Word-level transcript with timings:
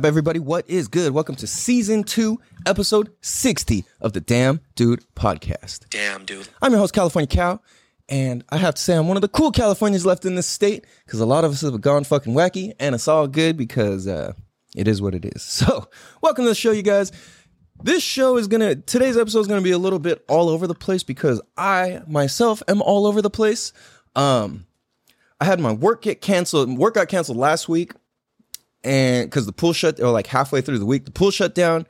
up, 0.00 0.06
everybody? 0.06 0.38
What 0.38 0.66
is 0.66 0.88
good? 0.88 1.12
Welcome 1.12 1.34
to 1.36 1.46
season 1.46 2.04
two, 2.04 2.40
episode 2.64 3.12
60 3.20 3.84
of 4.00 4.14
the 4.14 4.20
Damn 4.22 4.60
Dude 4.74 5.04
podcast. 5.14 5.90
Damn, 5.90 6.24
dude. 6.24 6.48
I'm 6.62 6.72
your 6.72 6.80
host, 6.80 6.94
California 6.94 7.26
Cal, 7.26 7.62
and 8.08 8.42
I 8.48 8.56
have 8.56 8.76
to 8.76 8.80
say 8.80 8.96
I'm 8.96 9.08
one 9.08 9.18
of 9.18 9.20
the 9.20 9.28
cool 9.28 9.52
Californians 9.52 10.06
left 10.06 10.24
in 10.24 10.36
this 10.36 10.46
state 10.46 10.86
because 11.04 11.20
a 11.20 11.26
lot 11.26 11.44
of 11.44 11.52
us 11.52 11.60
have 11.60 11.78
gone 11.82 12.04
fucking 12.04 12.32
wacky, 12.32 12.72
and 12.80 12.94
it's 12.94 13.08
all 13.08 13.28
good 13.28 13.58
because 13.58 14.08
uh, 14.08 14.32
it 14.74 14.88
is 14.88 15.02
what 15.02 15.14
it 15.14 15.26
is. 15.26 15.42
So, 15.66 15.90
welcome 16.22 16.46
to 16.46 16.48
the 16.48 16.54
show, 16.54 16.70
you 16.70 16.82
guys. 16.82 17.12
This 17.82 18.02
show 18.02 18.38
is 18.38 18.48
gonna, 18.48 18.76
today's 18.76 19.18
episode 19.18 19.40
is 19.40 19.48
gonna 19.48 19.60
be 19.60 19.72
a 19.72 19.78
little 19.78 19.98
bit 19.98 20.24
all 20.30 20.48
over 20.48 20.66
the 20.66 20.74
place 20.74 21.02
because 21.02 21.42
I 21.58 22.00
myself 22.06 22.62
am 22.68 22.80
all 22.80 23.06
over 23.06 23.20
the 23.20 23.28
place. 23.28 23.74
Um, 24.16 24.64
I 25.40 25.44
had 25.44 25.60
my 25.60 25.72
work 25.72 26.00
get 26.00 26.22
canceled. 26.22 26.78
Work 26.78 26.94
got 26.94 27.08
canceled 27.08 27.36
last 27.36 27.68
week, 27.68 27.92
and 28.82 29.28
because 29.28 29.46
the 29.46 29.52
pool 29.52 29.72
shut, 29.72 30.00
or 30.00 30.10
like 30.10 30.26
halfway 30.26 30.60
through 30.60 30.78
the 30.78 30.86
week, 30.86 31.04
the 31.04 31.10
pool 31.10 31.30
shut 31.30 31.54
down. 31.54 31.86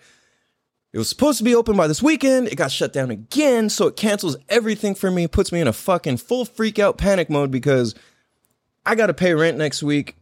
It 0.92 0.98
was 0.98 1.08
supposed 1.08 1.38
to 1.38 1.44
be 1.44 1.54
open 1.54 1.76
by 1.76 1.86
this 1.86 2.02
weekend. 2.02 2.48
It 2.48 2.56
got 2.56 2.72
shut 2.72 2.92
down 2.92 3.12
again, 3.12 3.68
so 3.68 3.86
it 3.86 3.96
cancels 3.96 4.36
everything 4.48 4.96
for 4.96 5.08
me. 5.08 5.28
Puts 5.28 5.52
me 5.52 5.60
in 5.60 5.68
a 5.68 5.72
fucking 5.72 6.16
full 6.16 6.44
freak 6.44 6.80
out 6.80 6.98
panic 6.98 7.30
mode 7.30 7.52
because 7.52 7.94
I 8.84 8.96
got 8.96 9.06
to 9.06 9.14
pay 9.14 9.32
rent 9.34 9.56
next 9.56 9.84
week. 9.84 10.16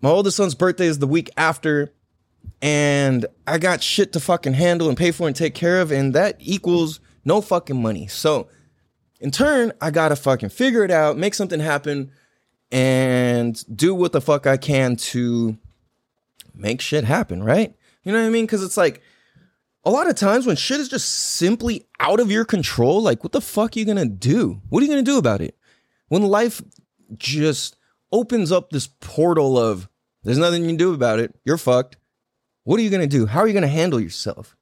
My 0.00 0.10
oldest 0.10 0.36
son's 0.36 0.54
birthday 0.54 0.86
is 0.86 1.00
the 1.00 1.08
week 1.08 1.28
after, 1.36 1.92
and 2.62 3.26
I 3.48 3.58
got 3.58 3.82
shit 3.82 4.12
to 4.12 4.20
fucking 4.20 4.52
handle 4.52 4.88
and 4.88 4.96
pay 4.96 5.10
for 5.10 5.26
and 5.26 5.34
take 5.34 5.54
care 5.54 5.80
of, 5.80 5.90
and 5.90 6.14
that 6.14 6.36
equals 6.38 7.00
no 7.24 7.40
fucking 7.40 7.80
money. 7.80 8.06
So, 8.06 8.48
in 9.18 9.32
turn, 9.32 9.72
I 9.80 9.90
gotta 9.90 10.14
fucking 10.14 10.50
figure 10.50 10.84
it 10.84 10.92
out, 10.92 11.18
make 11.18 11.34
something 11.34 11.58
happen, 11.58 12.12
and 12.70 13.64
do 13.74 13.94
what 13.94 14.12
the 14.12 14.20
fuck 14.20 14.46
I 14.46 14.56
can 14.56 14.94
to 14.96 15.58
make 16.56 16.80
shit 16.80 17.04
happen, 17.04 17.42
right? 17.42 17.74
You 18.02 18.12
know 18.12 18.20
what 18.20 18.26
I 18.26 18.30
mean? 18.30 18.44
Because 18.44 18.62
it's 18.62 18.76
like 18.76 19.02
a 19.84 19.90
lot 19.90 20.08
of 20.08 20.16
times 20.16 20.46
when 20.46 20.56
shit 20.56 20.80
is 20.80 20.88
just 20.88 21.08
simply 21.08 21.86
out 22.00 22.20
of 22.20 22.30
your 22.30 22.44
control, 22.44 23.02
like 23.02 23.22
what 23.22 23.32
the 23.32 23.40
fuck 23.40 23.76
are 23.76 23.78
you 23.78 23.84
gonna 23.84 24.04
do? 24.06 24.60
What 24.68 24.82
are 24.82 24.86
you 24.86 24.90
gonna 24.90 25.02
do 25.02 25.18
about 25.18 25.40
it? 25.40 25.56
When 26.08 26.22
life 26.22 26.62
just 27.16 27.76
opens 28.10 28.50
up 28.50 28.70
this 28.70 28.88
portal 29.00 29.58
of 29.58 29.88
there's 30.24 30.38
nothing 30.38 30.62
you 30.62 30.68
can 30.68 30.76
do 30.76 30.92
about 30.92 31.20
it, 31.20 31.34
you're 31.44 31.58
fucked. 31.58 31.96
What 32.64 32.80
are 32.80 32.82
you 32.82 32.90
gonna 32.90 33.06
do? 33.06 33.26
How 33.26 33.40
are 33.40 33.46
you 33.46 33.54
gonna 33.54 33.68
handle 33.68 34.00
yourself? 34.00 34.56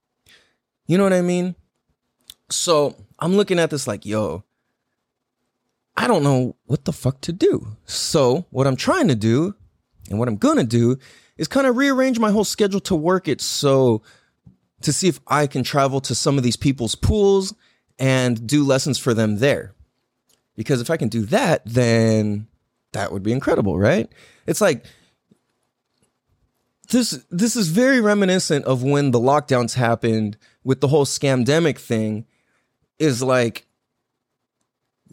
You 0.86 0.98
know 0.98 1.04
what 1.04 1.14
I 1.14 1.22
mean? 1.22 1.54
So 2.50 2.94
I'm 3.18 3.34
looking 3.36 3.58
at 3.58 3.70
this 3.70 3.86
like, 3.86 4.04
yo, 4.04 4.44
I 5.96 6.06
don't 6.06 6.22
know 6.22 6.56
what 6.66 6.84
the 6.84 6.92
fuck 6.92 7.20
to 7.22 7.32
do. 7.32 7.76
So 7.86 8.46
what 8.50 8.66
I'm 8.66 8.76
trying 8.76 9.08
to 9.08 9.14
do 9.14 9.54
and 10.10 10.18
what 10.18 10.28
I'm 10.28 10.36
gonna 10.36 10.64
do 10.64 10.98
is 11.36 11.48
kind 11.48 11.66
of 11.66 11.76
rearrange 11.76 12.18
my 12.18 12.30
whole 12.30 12.44
schedule 12.44 12.80
to 12.80 12.94
work 12.94 13.28
it 13.28 13.40
so 13.40 14.02
to 14.82 14.92
see 14.92 15.08
if 15.08 15.20
I 15.26 15.46
can 15.46 15.62
travel 15.62 16.00
to 16.02 16.14
some 16.14 16.36
of 16.36 16.44
these 16.44 16.56
people's 16.56 16.94
pools 16.94 17.54
and 17.98 18.46
do 18.46 18.64
lessons 18.64 18.98
for 18.98 19.14
them 19.14 19.38
there. 19.38 19.74
Because 20.56 20.80
if 20.80 20.90
I 20.90 20.96
can 20.96 21.08
do 21.08 21.22
that, 21.26 21.62
then 21.64 22.46
that 22.92 23.12
would 23.12 23.22
be 23.22 23.32
incredible, 23.32 23.78
right? 23.78 24.08
It's 24.46 24.60
like 24.60 24.84
this 26.90 27.24
this 27.30 27.56
is 27.56 27.68
very 27.68 28.00
reminiscent 28.00 28.64
of 28.66 28.82
when 28.82 29.10
the 29.10 29.18
lockdowns 29.18 29.74
happened 29.74 30.36
with 30.62 30.80
the 30.80 30.88
whole 30.88 31.06
scamdemic 31.06 31.78
thing 31.78 32.26
is 32.98 33.22
like 33.22 33.66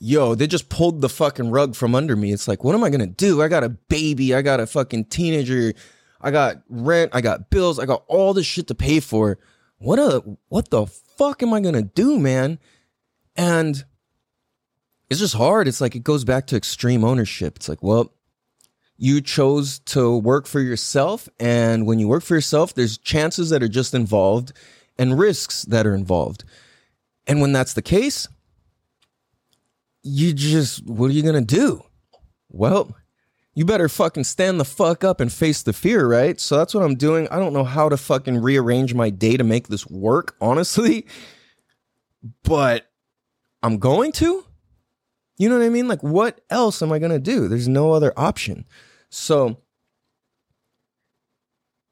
yo, 0.03 0.33
they 0.33 0.47
just 0.47 0.67
pulled 0.67 0.99
the 0.99 1.09
fucking 1.09 1.51
rug 1.51 1.75
from 1.75 1.93
under 1.93 2.15
me. 2.15 2.33
It's 2.33 2.47
like, 2.47 2.63
what 2.63 2.73
am 2.73 2.83
I 2.83 2.89
gonna 2.89 3.05
do? 3.05 3.41
I 3.41 3.47
got 3.47 3.63
a 3.63 3.69
baby, 3.69 4.33
I 4.33 4.41
got 4.41 4.59
a 4.59 4.65
fucking 4.65 5.05
teenager, 5.05 5.73
I 6.21 6.31
got 6.31 6.61
rent, 6.69 7.11
I 7.13 7.21
got 7.21 7.49
bills, 7.49 7.79
I 7.79 7.85
got 7.85 8.03
all 8.07 8.33
this 8.33 8.45
shit 8.45 8.67
to 8.67 8.75
pay 8.75 8.99
for. 8.99 9.37
What 9.77 9.99
a 9.99 10.23
what 10.49 10.69
the 10.69 10.85
fuck 10.85 11.41
am 11.41 11.53
I 11.53 11.59
gonna 11.59 11.81
do, 11.81 12.19
man? 12.19 12.59
And 13.35 13.83
it's 15.09 15.19
just 15.19 15.35
hard. 15.35 15.67
It's 15.67 15.81
like 15.81 15.95
it 15.95 16.03
goes 16.03 16.23
back 16.23 16.47
to 16.47 16.55
extreme 16.55 17.03
ownership. 17.03 17.57
It's 17.57 17.67
like, 17.67 17.81
well, 17.81 18.13
you 18.97 19.19
chose 19.19 19.79
to 19.79 20.15
work 20.15 20.45
for 20.45 20.59
yourself, 20.59 21.27
and 21.39 21.87
when 21.87 21.97
you 21.99 22.07
work 22.07 22.23
for 22.23 22.35
yourself, 22.35 22.73
there's 22.75 22.97
chances 22.97 23.49
that 23.49 23.63
are 23.63 23.67
just 23.67 23.93
involved 23.93 24.53
and 24.97 25.17
risks 25.17 25.63
that 25.63 25.87
are 25.87 25.95
involved. 25.95 26.43
And 27.25 27.41
when 27.41 27.51
that's 27.51 27.73
the 27.73 27.81
case, 27.81 28.27
you 30.03 30.33
just 30.33 30.85
what 30.85 31.09
are 31.09 31.13
you 31.13 31.23
gonna 31.23 31.41
do? 31.41 31.83
Well, 32.49 32.95
you 33.53 33.65
better 33.65 33.89
fucking 33.89 34.23
stand 34.23 34.59
the 34.59 34.65
fuck 34.65 35.03
up 35.03 35.19
and 35.19 35.31
face 35.31 35.61
the 35.61 35.73
fear, 35.73 36.07
right? 36.07 36.39
So 36.39 36.57
that's 36.57 36.73
what 36.73 36.83
I'm 36.83 36.95
doing. 36.95 37.27
I 37.29 37.37
don't 37.37 37.53
know 37.53 37.65
how 37.65 37.89
to 37.89 37.97
fucking 37.97 38.41
rearrange 38.41 38.93
my 38.93 39.09
day 39.09 39.35
to 39.35 39.43
make 39.43 39.67
this 39.67 39.85
work, 39.87 40.35
honestly, 40.41 41.05
but 42.43 42.89
I'm 43.61 43.77
going 43.77 44.11
to. 44.13 44.45
You 45.37 45.49
know 45.49 45.57
what 45.57 45.65
I 45.65 45.69
mean? 45.69 45.87
Like, 45.87 46.03
what 46.03 46.39
else 46.49 46.81
am 46.81 46.91
I 46.91 46.99
gonna 46.99 47.19
do? 47.19 47.47
There's 47.47 47.67
no 47.67 47.93
other 47.93 48.13
option. 48.15 48.65
So, 49.09 49.57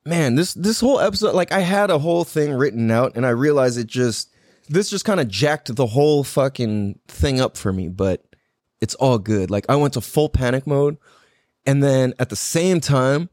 man, 0.06 0.36
this 0.36 0.54
this 0.54 0.80
whole 0.80 1.00
episode, 1.00 1.34
like, 1.34 1.52
I 1.52 1.62
had 1.62 1.90
a 1.90 1.98
whole 1.98 2.24
thing 2.24 2.54
written 2.54 2.92
out, 2.92 3.16
and 3.16 3.26
I 3.26 3.30
realized 3.30 3.80
it 3.80 3.88
just 3.88 4.32
this 4.70 4.90
just 4.90 5.04
kind 5.04 5.20
of 5.20 5.28
jacked 5.28 5.76
the 5.76 5.88
whole 5.88 6.24
fucking 6.24 7.00
thing 7.08 7.42
up 7.42 7.58
for 7.58 7.74
me. 7.74 7.88
But 7.88 8.24
it's 8.82 8.96
all 8.96 9.18
good. 9.18 9.50
Like, 9.50 9.66
I 9.68 9.78
went 9.78 9.96
to 9.96 10.02
full 10.02 10.30
panic 10.30 10.68
mode 10.68 10.98
and 11.66 11.84
then 11.84 12.14
at 12.20 12.30
the 12.30 12.36
same 12.36 12.80
time, 12.80 13.30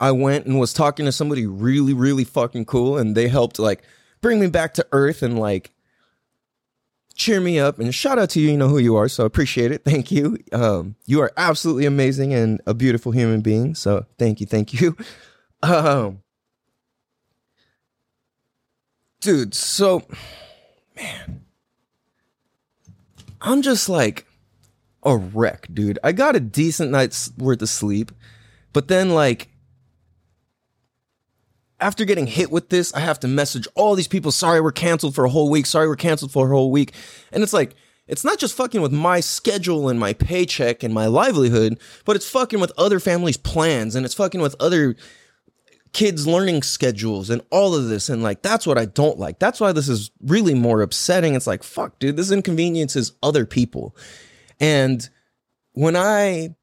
I 0.00 0.10
went 0.10 0.46
and 0.46 0.58
was 0.58 0.72
talking 0.72 1.06
to 1.06 1.12
somebody 1.12 1.46
really, 1.46 1.94
really 1.94 2.24
fucking 2.24 2.66
cool, 2.66 2.98
and 2.98 3.16
they 3.16 3.28
helped 3.28 3.58
like 3.58 3.82
bring 4.20 4.40
me 4.40 4.48
back 4.48 4.74
to 4.74 4.86
earth 4.92 5.22
and 5.22 5.38
like 5.38 5.72
cheer 7.14 7.40
me 7.40 7.58
up. 7.58 7.78
And 7.78 7.94
shout 7.94 8.18
out 8.18 8.30
to 8.30 8.40
you, 8.40 8.50
you 8.50 8.56
know 8.56 8.68
who 8.68 8.78
you 8.78 8.96
are, 8.96 9.08
so 9.08 9.24
appreciate 9.24 9.72
it. 9.72 9.84
Thank 9.84 10.10
you. 10.10 10.38
Um, 10.52 10.96
you 11.06 11.20
are 11.20 11.32
absolutely 11.36 11.86
amazing 11.86 12.34
and 12.34 12.60
a 12.66 12.74
beautiful 12.74 13.12
human 13.12 13.40
being. 13.40 13.74
So 13.74 14.06
thank 14.18 14.40
you, 14.40 14.46
thank 14.46 14.80
you. 14.80 14.96
Um, 15.62 16.20
dude, 19.22 19.54
so 19.54 20.02
man, 20.94 21.46
I'm 23.40 23.62
just 23.62 23.88
like 23.88 24.26
a 25.04 25.16
wreck, 25.16 25.68
dude. 25.72 25.98
I 26.02 26.12
got 26.12 26.36
a 26.36 26.40
decent 26.40 26.90
night's 26.90 27.32
worth 27.36 27.62
of 27.62 27.68
sleep, 27.68 28.12
but 28.72 28.88
then 28.88 29.10
like 29.10 29.48
after 31.80 32.04
getting 32.04 32.26
hit 32.26 32.50
with 32.50 32.70
this, 32.70 32.94
I 32.94 33.00
have 33.00 33.20
to 33.20 33.28
message 33.28 33.68
all 33.74 33.94
these 33.94 34.08
people, 34.08 34.32
sorry 34.32 34.60
we're 34.60 34.72
canceled 34.72 35.14
for 35.14 35.24
a 35.24 35.30
whole 35.30 35.50
week, 35.50 35.66
sorry 35.66 35.88
we're 35.88 35.96
canceled 35.96 36.32
for 36.32 36.46
a 36.46 36.54
whole 36.54 36.70
week. 36.70 36.92
And 37.32 37.42
it's 37.42 37.52
like 37.52 37.74
it's 38.06 38.24
not 38.24 38.38
just 38.38 38.54
fucking 38.54 38.82
with 38.82 38.92
my 38.92 39.20
schedule 39.20 39.88
and 39.88 39.98
my 39.98 40.12
paycheck 40.12 40.82
and 40.82 40.92
my 40.92 41.06
livelihood, 41.06 41.80
but 42.04 42.16
it's 42.16 42.28
fucking 42.28 42.60
with 42.60 42.72
other 42.76 43.00
families' 43.00 43.36
plans 43.36 43.94
and 43.94 44.04
it's 44.04 44.14
fucking 44.14 44.40
with 44.40 44.56
other 44.60 44.94
kids' 45.94 46.26
learning 46.26 46.62
schedules 46.62 47.30
and 47.30 47.40
all 47.50 47.74
of 47.74 47.88
this. 47.88 48.10
And 48.10 48.22
like, 48.22 48.42
that's 48.42 48.66
what 48.66 48.76
I 48.76 48.84
don't 48.84 49.18
like. 49.18 49.38
That's 49.38 49.60
why 49.60 49.72
this 49.72 49.88
is 49.88 50.10
really 50.20 50.54
more 50.54 50.82
upsetting. 50.82 51.34
It's 51.34 51.46
like, 51.46 51.62
fuck, 51.62 51.98
dude, 51.98 52.16
this 52.16 52.30
inconveniences 52.30 53.12
other 53.22 53.46
people. 53.46 53.96
And 54.60 55.08
when 55.72 55.96
I 55.96 56.54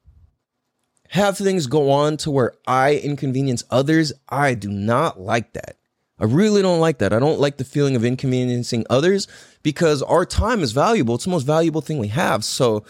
have 1.09 1.37
things 1.37 1.67
go 1.67 1.91
on 1.91 2.17
to 2.17 2.31
where 2.31 2.53
I 2.65 2.95
inconvenience 2.95 3.63
others, 3.69 4.13
I 4.29 4.53
do 4.53 4.69
not 4.69 5.19
like 5.19 5.53
that. 5.53 5.75
I 6.19 6.25
really 6.25 6.61
don't 6.61 6.79
like 6.79 6.99
that. 6.99 7.13
I 7.13 7.19
don't 7.19 7.39
like 7.39 7.57
the 7.57 7.63
feeling 7.63 7.95
of 7.95 8.05
inconveniencing 8.05 8.85
others 8.89 9.27
because 9.63 10.01
our 10.03 10.25
time 10.25 10.61
is 10.61 10.71
valuable. 10.71 11.15
It's 11.15 11.25
the 11.25 11.31
most 11.31 11.43
valuable 11.43 11.81
thing 11.81 11.97
we 11.97 12.09
have. 12.09 12.45
So 12.45 12.85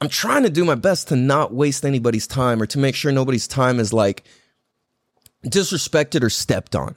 I'm 0.00 0.08
trying 0.08 0.44
to 0.44 0.50
do 0.50 0.64
my 0.64 0.76
best 0.76 1.08
to 1.08 1.16
not 1.16 1.52
waste 1.52 1.84
anybody's 1.84 2.26
time 2.26 2.62
or 2.62 2.66
to 2.66 2.78
make 2.78 2.94
sure 2.94 3.12
nobody's 3.12 3.48
time 3.48 3.80
is 3.80 3.92
like 3.92 4.24
disrespected 5.44 6.22
or 6.22 6.30
stepped 6.30 6.74
on. 6.74 6.94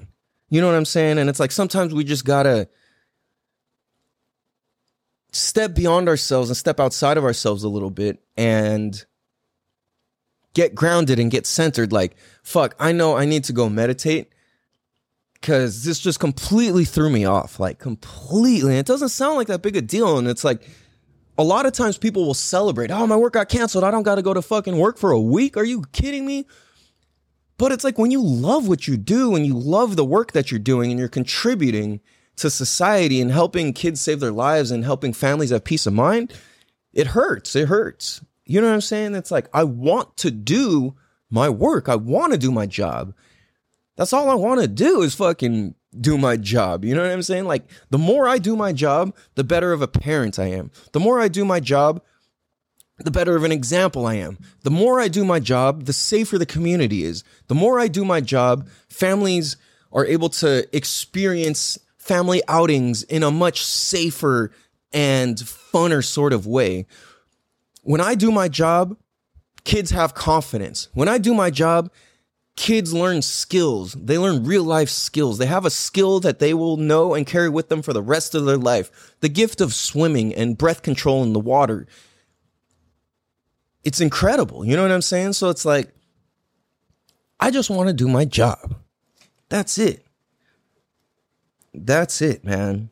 You 0.50 0.62
know 0.62 0.68
what 0.68 0.76
I'm 0.76 0.86
saying? 0.86 1.18
And 1.18 1.30
it's 1.30 1.40
like 1.40 1.52
sometimes 1.52 1.94
we 1.94 2.04
just 2.04 2.24
gotta 2.24 2.70
step 5.34 5.74
beyond 5.74 6.08
ourselves 6.08 6.50
and 6.50 6.56
step 6.56 6.80
outside 6.80 7.18
of 7.18 7.24
ourselves 7.26 7.64
a 7.64 7.70
little 7.70 7.90
bit 7.90 8.24
and 8.38 9.06
get 10.54 10.76
grounded 10.76 11.20
and 11.20 11.32
get 11.32 11.46
centered. 11.46 11.92
Like, 11.92 12.16
fuck, 12.44 12.76
I 12.80 12.92
know 12.92 13.18
I 13.18 13.26
need 13.26 13.44
to 13.46 13.54
go 13.54 13.68
meditate 13.68 14.32
because 15.34 15.84
this 15.84 16.00
just 16.00 16.20
completely 16.20 16.86
threw 16.86 17.10
me 17.10 17.26
off. 17.26 17.60
Like, 17.60 17.80
completely. 17.80 18.78
it 18.78 18.86
doesn't 18.86 19.10
sound 19.10 19.38
like 19.38 19.48
that 19.48 19.62
big 19.62 19.76
a 19.76 19.82
deal. 19.82 20.18
And 20.18 20.28
it's 20.28 20.44
like, 20.44 20.62
a 21.36 21.44
lot 21.44 21.66
of 21.66 21.74
times 21.74 21.98
people 21.98 22.26
will 22.26 22.36
celebrate, 22.36 22.92
oh, 22.92 23.08
my 23.08 23.18
work 23.18 23.34
got 23.34 23.50
canceled. 23.50 23.84
I 23.84 23.90
don't 23.90 24.04
got 24.04 24.16
to 24.16 24.22
go 24.22 24.36
to 24.36 24.42
fucking 24.42 24.78
work 24.78 25.00
for 25.00 25.12
a 25.12 25.20
week. 25.20 25.58
Are 25.58 25.64
you 25.64 25.84
kidding 25.92 26.28
me? 26.28 26.46
But 27.58 27.72
it's 27.72 27.84
like 27.84 27.98
when 27.98 28.12
you 28.12 28.24
love 28.24 28.68
what 28.68 28.88
you 28.88 28.98
do 28.98 29.36
and 29.36 29.46
you 29.46 29.58
love 29.58 29.96
the 29.96 30.06
work 30.06 30.34
that 30.34 30.52
you're 30.52 30.60
doing 30.60 30.92
and 30.92 31.00
you're 31.00 31.10
contributing 31.10 32.02
to 32.38 32.50
society 32.50 33.22
and 33.22 33.32
helping 33.32 33.74
kids 33.74 34.02
save 34.02 34.20
their 34.20 34.32
lives 34.32 34.72
and 34.72 34.84
helping 34.84 35.14
families 35.14 35.52
have 35.52 35.64
peace 35.64 35.86
of 35.86 35.94
mind, 35.94 36.34
it 36.94 37.08
hurts. 37.08 37.56
It 37.56 37.68
hurts. 37.68 38.22
You 38.46 38.62
know 38.62 38.68
what 38.68 38.74
I'm 38.74 38.82
saying? 38.82 39.16
It's 39.16 39.32
like, 39.32 39.48
I 39.54 39.64
want 39.64 40.18
to 40.18 40.32
do 40.32 40.96
my 41.30 41.50
work, 41.50 41.90
I 41.90 41.96
want 41.96 42.32
to 42.34 42.38
do 42.38 42.52
my 42.52 42.66
job. 42.66 43.14
That's 43.96 44.14
all 44.14 44.30
I 44.30 44.36
want 44.36 44.62
to 44.62 44.68
do 44.68 45.02
is 45.02 45.16
fucking 45.16 45.76
do 46.00 46.18
my 46.18 46.38
job. 46.38 46.84
You 46.84 46.96
know 46.96 47.02
what 47.02 47.12
I'm 47.12 47.22
saying? 47.22 47.46
Like 47.46 47.64
the 47.90 47.98
more 47.98 48.28
I 48.28 48.38
do 48.38 48.56
my 48.56 48.74
job, 48.74 49.16
the 49.36 49.44
better 49.44 49.72
of 49.72 49.82
a 49.82 49.88
parent 49.88 50.40
I 50.40 50.48
am. 50.48 50.72
The 50.92 51.00
more 51.00 51.20
I 51.20 51.28
do 51.28 51.46
my 51.46 51.60
job, 51.60 52.02
the 52.98 53.12
better 53.12 53.36
of 53.36 53.44
an 53.44 53.52
example 53.52 54.06
I 54.06 54.16
am. 54.16 54.38
The 54.62 54.72
more 54.72 55.00
I 55.00 55.08
do 55.08 55.26
my 55.26 55.40
job, 55.40 55.86
the 55.86 55.94
safer 55.94 56.38
the 56.38 56.46
community 56.46 57.04
is. 57.04 57.24
The 57.48 57.56
more 57.56 57.80
I 57.80 57.88
do 57.88 58.06
my 58.06 58.22
job, 58.22 58.68
families 58.90 59.58
are 59.92 60.06
able 60.06 60.30
to 60.30 60.68
experience 60.76 61.78
family 62.04 62.42
outings 62.50 63.04
in 63.04 63.24
a 63.24 63.32
much 63.32 63.64
safer 63.64 64.52
and 64.92 65.38
funner 65.38 66.04
sort 66.04 66.34
of 66.34 66.46
way. 66.46 66.86
When 67.82 68.02
I 68.02 68.16
do 68.16 68.30
my 68.30 68.50
job, 68.50 68.98
kids 69.64 69.92
have 69.92 70.14
confidence. 70.14 70.90
When 70.94 71.08
I 71.08 71.18
do 71.18 71.34
my 71.34 71.50
job, 71.50 71.90
kids 72.58 72.94
learn 72.94 73.22
skills. 73.22 73.94
They 73.94 74.18
learn 74.18 74.44
real 74.44 74.66
life 74.66 74.90
skills. 74.90 75.38
They 75.38 75.46
have 75.46 75.66
a 75.66 75.70
skill 75.70 76.20
that 76.20 76.40
they 76.40 76.54
will 76.54 76.76
know 76.76 77.14
and 77.14 77.26
carry 77.26 77.50
with 77.50 77.70
them 77.70 77.82
for 77.82 77.94
the 77.94 78.02
rest 78.02 78.36
of 78.36 78.46
their 78.46 78.58
life. 78.58 79.16
The 79.22 79.30
gift 79.30 79.62
of 79.62 79.74
swimming 79.74 80.36
and 80.36 80.58
breath 80.58 80.82
control 80.82 81.24
in 81.24 81.32
the 81.32 81.40
water. 81.40 81.88
It's 83.86 84.02
incredible. 84.02 84.66
You 84.66 84.76
know 84.76 84.82
what 84.82 84.92
I'm 84.92 85.02
saying? 85.02 85.34
So 85.34 85.50
it's 85.50 85.64
like, 85.66 85.94
I 87.40 87.50
just 87.50 87.70
want 87.70 87.88
to 87.88 87.94
do 87.94 88.10
my 88.10 88.26
job. 88.26 88.76
That's 89.48 89.78
it. 89.78 90.03
That's 91.74 92.22
it, 92.22 92.44
man. 92.44 92.90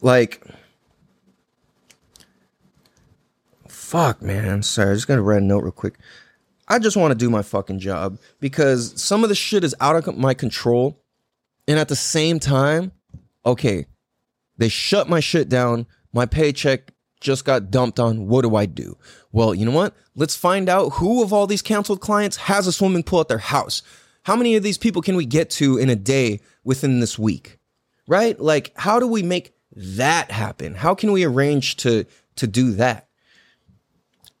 Like, 0.00 0.44
fuck, 3.68 4.20
man. 4.20 4.62
Sorry, 4.62 4.90
I 4.90 4.94
just 4.94 5.08
gotta 5.08 5.22
write 5.22 5.42
a 5.42 5.44
note 5.44 5.64
real 5.64 5.72
quick. 5.72 5.98
I 6.68 6.78
just 6.78 6.96
want 6.96 7.12
to 7.12 7.18
do 7.18 7.30
my 7.30 7.42
fucking 7.42 7.78
job 7.78 8.18
because 8.40 9.00
some 9.00 9.22
of 9.22 9.28
the 9.28 9.34
shit 9.34 9.64
is 9.64 9.74
out 9.80 9.96
of 9.96 10.16
my 10.16 10.34
control. 10.34 11.00
And 11.68 11.78
at 11.78 11.88
the 11.88 11.96
same 11.96 12.38
time, 12.38 12.92
okay, 13.44 13.86
they 14.56 14.68
shut 14.68 15.08
my 15.08 15.20
shit 15.20 15.48
down. 15.48 15.86
My 16.12 16.26
paycheck 16.26 16.92
just 17.20 17.44
got 17.44 17.70
dumped 17.70 17.98
on. 17.98 18.26
What 18.28 18.42
do 18.42 18.54
I 18.54 18.66
do? 18.66 18.96
Well, 19.32 19.54
you 19.54 19.64
know 19.64 19.72
what? 19.72 19.94
Let's 20.14 20.36
find 20.36 20.68
out 20.68 20.94
who 20.94 21.22
of 21.22 21.32
all 21.32 21.46
these 21.46 21.62
canceled 21.62 22.00
clients 22.00 22.36
has 22.36 22.66
a 22.66 22.72
swimming 22.72 23.02
pool 23.02 23.20
at 23.20 23.28
their 23.28 23.38
house. 23.38 23.82
How 24.26 24.34
many 24.34 24.56
of 24.56 24.64
these 24.64 24.76
people 24.76 25.02
can 25.02 25.14
we 25.14 25.24
get 25.24 25.50
to 25.50 25.78
in 25.78 25.88
a 25.88 25.94
day 25.94 26.40
within 26.64 26.98
this 26.98 27.16
week? 27.16 27.60
Right? 28.08 28.36
Like, 28.40 28.72
how 28.74 28.98
do 28.98 29.06
we 29.06 29.22
make 29.22 29.54
that 29.76 30.32
happen? 30.32 30.74
How 30.74 30.96
can 30.96 31.12
we 31.12 31.22
arrange 31.22 31.76
to 31.76 32.06
to 32.34 32.46
do 32.48 32.72
that? 32.72 33.06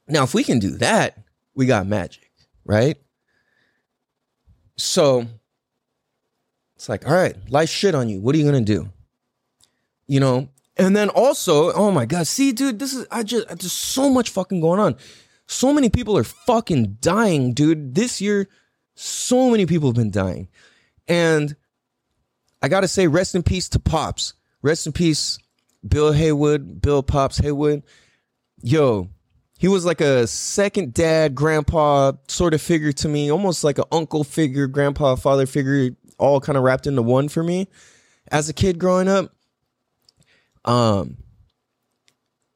Now, 0.08 0.24
if 0.24 0.34
we 0.34 0.42
can 0.42 0.58
do 0.58 0.72
that, 0.78 1.16
we 1.54 1.66
got 1.66 1.86
magic, 1.86 2.32
right? 2.64 2.96
So 4.76 5.26
it's 6.74 6.88
like, 6.88 7.06
all 7.06 7.14
right, 7.14 7.36
life 7.48 7.70
shit 7.70 7.94
on 7.94 8.08
you. 8.08 8.20
What 8.20 8.34
are 8.34 8.38
you 8.38 8.44
gonna 8.44 8.62
do? 8.62 8.90
You 10.08 10.18
know, 10.18 10.48
and 10.76 10.96
then 10.96 11.10
also, 11.10 11.72
oh 11.74 11.92
my 11.92 12.06
god, 12.06 12.26
see, 12.26 12.50
dude, 12.50 12.80
this 12.80 12.92
is 12.92 13.06
I 13.08 13.22
just 13.22 13.46
there's 13.46 13.70
so 13.70 14.10
much 14.10 14.30
fucking 14.30 14.60
going 14.60 14.80
on. 14.80 14.96
So 15.46 15.72
many 15.72 15.90
people 15.90 16.18
are 16.18 16.24
fucking 16.24 16.98
dying, 17.00 17.54
dude. 17.54 17.94
This 17.94 18.20
year, 18.20 18.48
so 18.96 19.50
many 19.50 19.66
people 19.66 19.88
have 19.88 19.96
been 19.96 20.10
dying. 20.10 20.48
And 21.06 21.54
I 22.60 22.68
gotta 22.68 22.88
say, 22.88 23.06
rest 23.06 23.34
in 23.34 23.42
peace 23.42 23.68
to 23.70 23.78
Pops. 23.78 24.32
Rest 24.62 24.86
in 24.86 24.92
peace, 24.92 25.38
Bill 25.86 26.12
Haywood, 26.12 26.80
Bill 26.80 27.02
Pops 27.02 27.38
Haywood. 27.38 27.84
Yo, 28.62 29.10
he 29.58 29.68
was 29.68 29.84
like 29.84 30.00
a 30.00 30.26
second 30.26 30.92
dad, 30.92 31.34
grandpa 31.34 32.12
sort 32.26 32.54
of 32.54 32.60
figure 32.60 32.92
to 32.92 33.08
me, 33.08 33.30
almost 33.30 33.62
like 33.62 33.78
an 33.78 33.84
uncle 33.92 34.24
figure, 34.24 34.66
grandpa, 34.66 35.14
father 35.14 35.46
figure, 35.46 35.90
all 36.18 36.40
kind 36.40 36.56
of 36.56 36.64
wrapped 36.64 36.86
into 36.86 37.02
one 37.02 37.28
for 37.28 37.42
me 37.42 37.68
as 38.28 38.48
a 38.48 38.52
kid 38.52 38.78
growing 38.78 39.08
up. 39.08 39.32
Um, 40.64 41.18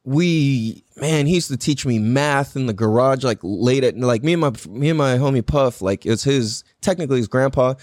we 0.04 0.84
man, 0.96 1.26
he 1.26 1.34
used 1.34 1.48
to 1.48 1.56
teach 1.56 1.84
me 1.84 1.98
math 1.98 2.56
in 2.56 2.66
the 2.66 2.72
garage, 2.72 3.24
like 3.24 3.38
late 3.42 3.84
at 3.84 3.98
like 3.98 4.22
me 4.22 4.32
and 4.34 4.40
my 4.40 4.52
me 4.68 4.88
and 4.88 4.98
my 4.98 5.16
homie 5.16 5.44
Puff, 5.44 5.82
like 5.82 6.06
it's 6.06 6.24
his 6.24 6.64
technically 6.80 7.18
his 7.18 7.28
grandpa. 7.28 7.74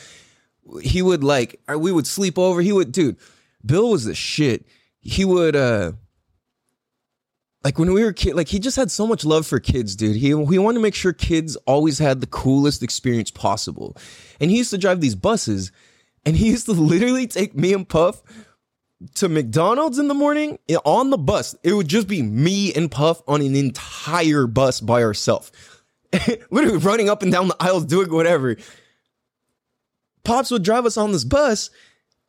He 0.82 1.02
would 1.02 1.24
like 1.24 1.60
we 1.78 1.92
would 1.92 2.08
sleep 2.08 2.38
over. 2.38 2.62
He 2.62 2.74
would, 2.74 2.92
dude. 2.92 3.18
Bill 3.66 3.92
was 3.92 4.06
the 4.06 4.16
shit. 4.16 4.66
He 5.00 5.26
would 5.26 5.56
uh 5.56 5.94
like 7.64 7.78
when 7.78 7.92
we 7.92 8.04
were 8.04 8.14
kid, 8.14 8.36
like 8.36 8.48
he 8.48 8.60
just 8.60 8.78
had 8.78 8.90
so 8.90 9.06
much 9.06 9.26
love 9.26 9.46
for 9.46 9.60
kids, 9.60 9.96
dude. 9.96 10.16
He 10.16 10.28
he 10.28 10.58
wanted 10.58 10.78
to 10.78 10.82
make 10.82 10.96
sure 10.96 11.14
kids 11.14 11.56
always 11.68 12.00
had 12.00 12.22
the 12.22 12.28
coolest 12.28 12.82
experience 12.82 13.30
possible. 13.30 13.98
And 14.40 14.50
he 14.50 14.58
used 14.58 14.70
to 14.72 14.78
drive 14.78 15.02
these 15.02 15.16
buses, 15.16 15.72
and 16.26 16.36
he 16.38 16.48
used 16.50 16.66
to 16.66 16.72
literally 16.74 17.28
take 17.28 17.56
me 17.56 17.74
and 17.74 17.88
Puff 17.88 18.24
to 19.16 19.30
McDonald's 19.30 20.00
in 20.00 20.08
the 20.08 20.14
morning 20.14 20.58
on 20.86 21.10
the 21.10 21.18
bus. 21.18 21.56
It 21.64 21.74
would 21.74 21.88
just 21.88 22.08
be 22.08 22.22
me 22.22 22.74
and 22.74 22.90
Puff 22.90 23.22
on 23.28 23.42
an 23.42 23.56
entire 23.56 24.48
bus 24.48 24.82
by 24.82 25.04
ourselves. 25.04 25.52
literally 26.50 26.78
running 26.78 27.10
up 27.10 27.22
and 27.22 27.32
down 27.32 27.48
the 27.48 27.58
aisles, 27.60 27.86
doing 27.86 28.12
whatever. 28.12 28.56
Pops 30.24 30.52
would 30.52 30.64
drive 30.64 30.86
us 30.86 30.98
on 30.98 31.12
this 31.12 31.24
bus 31.24 31.70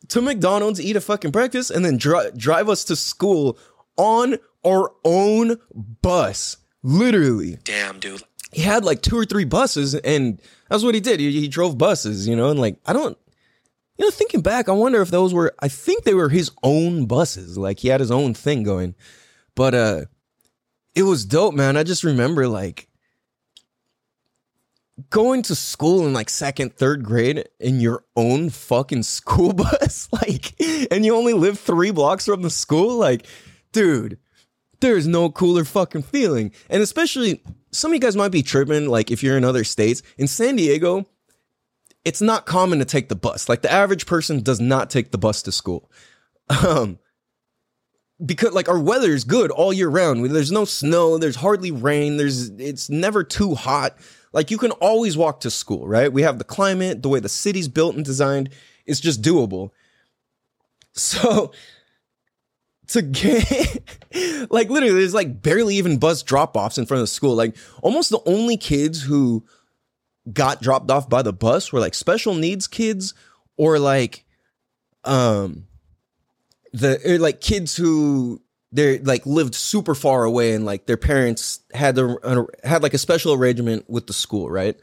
to 0.09 0.21
McDonald's, 0.21 0.81
eat 0.81 0.97
a 0.97 1.01
fucking 1.01 1.31
breakfast, 1.31 1.71
and 1.71 1.85
then 1.85 1.97
dri- 1.97 2.31
drive 2.37 2.69
us 2.69 2.85
to 2.85 2.97
school 2.97 3.59
on 3.97 4.37
our 4.65 4.93
own 5.05 5.57
bus. 6.03 6.59
Literally. 6.83 7.59
Damn, 7.65 7.99
dude. 7.99 8.23
He 8.53 8.63
had 8.63 8.85
like 8.85 9.03
two 9.03 9.19
or 9.19 9.25
three 9.25 9.45
buses, 9.45 9.95
and 9.95 10.41
that's 10.71 10.83
what 10.83 10.95
he 10.95 11.01
did. 11.01 11.21
He, 11.21 11.33
he 11.33 11.49
drove 11.49 11.77
buses, 11.77 12.27
you 12.27 12.37
know, 12.37 12.51
and 12.51 12.59
like, 12.59 12.79
I 12.87 12.93
don't, 12.93 13.19
you 13.99 14.05
know, 14.05 14.11
thinking 14.11 14.41
back, 14.41 14.69
I 14.69 14.73
wonder 14.73 15.03
if 15.03 15.11
those 15.11 15.35
were, 15.35 15.55
I 15.61 15.69
think 15.69 16.05
they 16.05 16.15
were 16.15 16.29
his 16.29 16.51
own 16.63 17.07
buses. 17.07 17.59
Like 17.59 17.81
he 17.81 17.89
had 17.89 18.01
his 18.01 18.11
own 18.11 18.33
thing 18.35 18.63
going. 18.63 18.95
But 19.55 19.75
uh 19.75 20.01
it 20.95 21.03
was 21.03 21.25
dope, 21.25 21.55
man. 21.55 21.77
I 21.77 21.83
just 21.83 22.05
remember 22.05 22.49
like 22.49 22.89
going 25.11 25.43
to 25.43 25.55
school 25.55 26.07
in 26.07 26.13
like 26.13 26.31
second, 26.31 26.75
third 26.75 27.05
grade 27.05 27.49
in 27.61 27.81
your 27.81 28.05
own 28.17 28.51
fucking 28.51 29.03
school 29.05 29.53
bus. 29.55 30.09
like, 30.13 30.55
and 30.91 31.05
you 31.05 31.15
only 31.15 31.35
live 31.35 31.59
three 31.59 31.91
blocks 31.91 32.27
from 32.27 32.43
the 32.43 32.51
school. 32.51 32.97
Like, 32.97 33.27
dude, 33.73 34.19
there's 34.81 35.07
no 35.07 35.31
cooler 35.31 35.65
fucking 35.65 36.03
feeling. 36.03 36.53
And 36.69 36.83
especially 36.83 37.43
some 37.71 37.91
of 37.91 37.95
you 37.95 38.01
guys 38.01 38.17
might 38.17 38.33
be 38.33 38.43
tripping, 38.43 38.89
like 38.89 39.11
if 39.11 39.23
you're 39.23 39.37
in 39.37 39.45
other 39.45 39.65
states. 39.65 40.03
In 40.17 40.27
San 40.27 40.57
Diego, 40.57 41.07
it's 42.09 42.23
not 42.23 42.47
common 42.47 42.79
to 42.79 42.87
take 42.87 43.11
the 43.11 43.15
bus. 43.15 43.51
Like 43.51 43.61
the 43.61 43.71
average 43.71 44.07
person 44.07 44.43
does 44.43 44.61
not 44.61 44.89
take 44.89 45.11
the 45.11 45.19
bus 45.19 45.43
to 45.43 45.53
school. 45.53 45.91
Um, 46.65 46.99
because 48.25 48.55
like 48.55 48.71
our 48.71 48.81
weather 48.81 49.13
is 49.13 49.25
good 49.25 49.51
all 49.51 49.75
year 49.75 49.91
round. 49.91 50.25
There's 50.25 50.51
no 50.51 50.65
snow, 50.65 51.19
there's 51.19 51.37
hardly 51.37 51.71
rain, 51.71 52.17
there's 52.17 52.49
it's 52.59 52.89
never 52.89 53.23
too 53.23 53.55
hot. 53.55 53.99
Like 54.33 54.51
you 54.51 54.57
can 54.57 54.71
always 54.71 55.19
walk 55.19 55.41
to 55.41 55.51
school, 55.51 55.87
right? 55.87 56.11
We 56.11 56.23
have 56.23 56.39
the 56.39 56.45
climate, 56.45 57.03
the 57.03 57.11
way 57.11 57.21
the 57.21 57.29
city's 57.29 57.69
built 57.69 57.95
and 57.95 58.07
designed, 58.07 58.49
it's 58.87 59.01
just 59.01 59.21
doable. 59.21 59.71
So 60.95 61.53
to 62.89 63.03
get 63.03 63.83
like 64.51 64.71
literally 64.71 64.95
there's 64.95 65.13
like 65.13 65.43
barely 65.43 65.77
even 65.77 65.99
bus 65.99 66.23
drop-offs 66.23 66.79
in 66.79 66.87
front 66.87 67.01
of 67.01 67.03
the 67.03 67.13
school. 67.13 67.35
Like 67.35 67.55
almost 67.83 68.09
the 68.09 68.23
only 68.25 68.57
kids 68.57 69.03
who 69.03 69.45
got 70.33 70.61
dropped 70.61 70.91
off 70.91 71.09
by 71.09 71.23
the 71.23 71.33
bus 71.33 71.73
were 71.73 71.81
like 71.81 71.95
special 71.95 72.35
needs 72.35 72.67
kids 72.67 73.15
or 73.57 73.79
like 73.79 74.25
um 75.05 75.67
the 76.73 77.01
or 77.11 77.19
like 77.19 77.41
kids 77.41 77.77
who 77.77 78.41
they're 78.73 78.99
like 78.99 79.25
lived 79.25 79.55
super 79.55 79.95
far 79.95 80.25
away 80.25 80.53
and 80.53 80.65
like 80.65 80.87
their 80.87 80.97
parents 80.97 81.61
had 81.73 81.95
the 81.95 82.19
uh, 82.23 82.45
had 82.69 82.83
like 82.83 82.95
a 82.95 82.99
special 82.99 83.33
arrangement 83.33 83.89
with 83.89 84.07
the 84.07 84.13
school 84.13 84.51
right? 84.51 84.79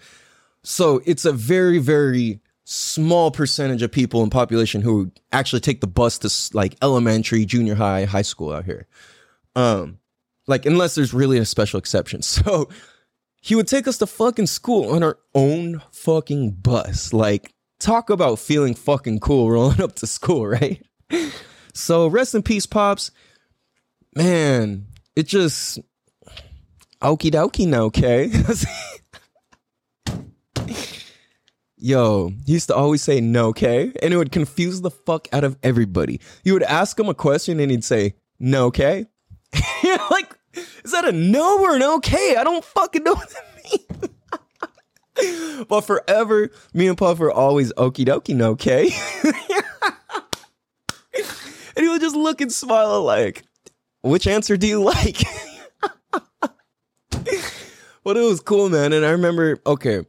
So 0.63 1.01
it's 1.05 1.25
a 1.25 1.31
very 1.31 1.79
very 1.79 2.39
small 2.63 3.29
percentage 3.29 3.83
of 3.83 3.91
people 3.91 4.23
in 4.23 4.29
population 4.31 4.81
who 4.81 5.11
actually 5.31 5.59
take 5.59 5.81
the 5.81 5.87
bus 5.87 6.17
to 6.19 6.57
like 6.57 6.75
elementary 6.81 7.45
junior 7.45 7.75
high 7.75 8.05
high 8.05 8.23
school 8.23 8.51
out 8.51 8.65
here. 8.65 8.87
Um 9.55 9.99
like 10.47 10.65
unless 10.65 10.95
there's 10.95 11.13
really 11.13 11.37
a 11.37 11.45
special 11.45 11.77
exception. 11.77 12.21
So 12.45 12.69
he 13.45 13.53
would 13.53 13.67
take 13.67 13.87
us 13.87 13.99
to 13.99 14.07
fucking 14.07 14.47
school 14.47 14.89
on 14.89 15.03
our 15.03 15.19
own 15.35 15.79
fucking 15.91 16.49
bus. 16.49 17.13
Like, 17.13 17.53
talk 17.79 18.09
about 18.09 18.39
feeling 18.39 18.73
fucking 18.73 19.19
cool 19.19 19.51
rolling 19.51 19.81
up 19.81 19.93
to 19.97 20.07
school, 20.07 20.47
right? 20.47 20.81
So, 21.71 22.07
rest 22.07 22.33
in 22.33 22.41
peace, 22.41 22.65
Pops. 22.65 23.11
Man, 24.15 24.87
it 25.15 25.27
just. 25.27 25.77
Okie 27.03 27.29
dokie 27.29 27.67
now, 27.67 27.83
okay? 27.83 28.31
Yo, 31.77 32.29
he 32.47 32.53
used 32.53 32.69
to 32.69 32.75
always 32.75 33.03
say 33.03 33.21
no, 33.21 33.49
okay? 33.49 33.91
And 34.01 34.11
it 34.11 34.17
would 34.17 34.31
confuse 34.31 34.81
the 34.81 34.89
fuck 34.89 35.27
out 35.31 35.43
of 35.43 35.55
everybody. 35.61 36.19
You 36.43 36.53
would 36.53 36.63
ask 36.63 36.99
him 36.99 37.09
a 37.09 37.13
question 37.13 37.59
and 37.59 37.69
he'd 37.69 37.83
say, 37.83 38.15
no, 38.39 38.65
okay? 38.67 39.05
like, 40.09 40.34
is 40.85 40.91
that 40.91 41.03
a 41.03 41.11
no 41.11 41.61
or 41.61 41.75
an 41.75 41.83
okay? 41.83 42.35
I 42.37 42.43
don't 42.43 42.63
fucking 42.63 43.03
know 43.03 43.15
what 43.15 43.29
that 43.31 44.09
means. 45.19 45.65
but 45.67 45.81
forever, 45.81 46.51
me 46.75 46.87
and 46.87 46.95
Puff 46.97 47.17
were 47.17 47.31
always 47.31 47.73
okie 47.73 48.05
dokie 48.05 48.35
no 48.35 48.51
okay. 48.51 48.91
and 51.75 51.83
he 51.83 51.87
would 51.87 52.01
just 52.01 52.15
look 52.15 52.39
and 52.39 52.53
smile 52.53 53.01
like, 53.01 53.43
which 54.03 54.27
answer 54.27 54.57
do 54.57 54.67
you 54.67 54.83
like? 54.83 55.23
but 56.29 56.53
it 58.05 58.21
was 58.21 58.39
cool, 58.41 58.69
man. 58.69 58.93
And 58.93 59.03
I 59.03 59.09
remember, 59.09 59.57
okay, 59.65 60.05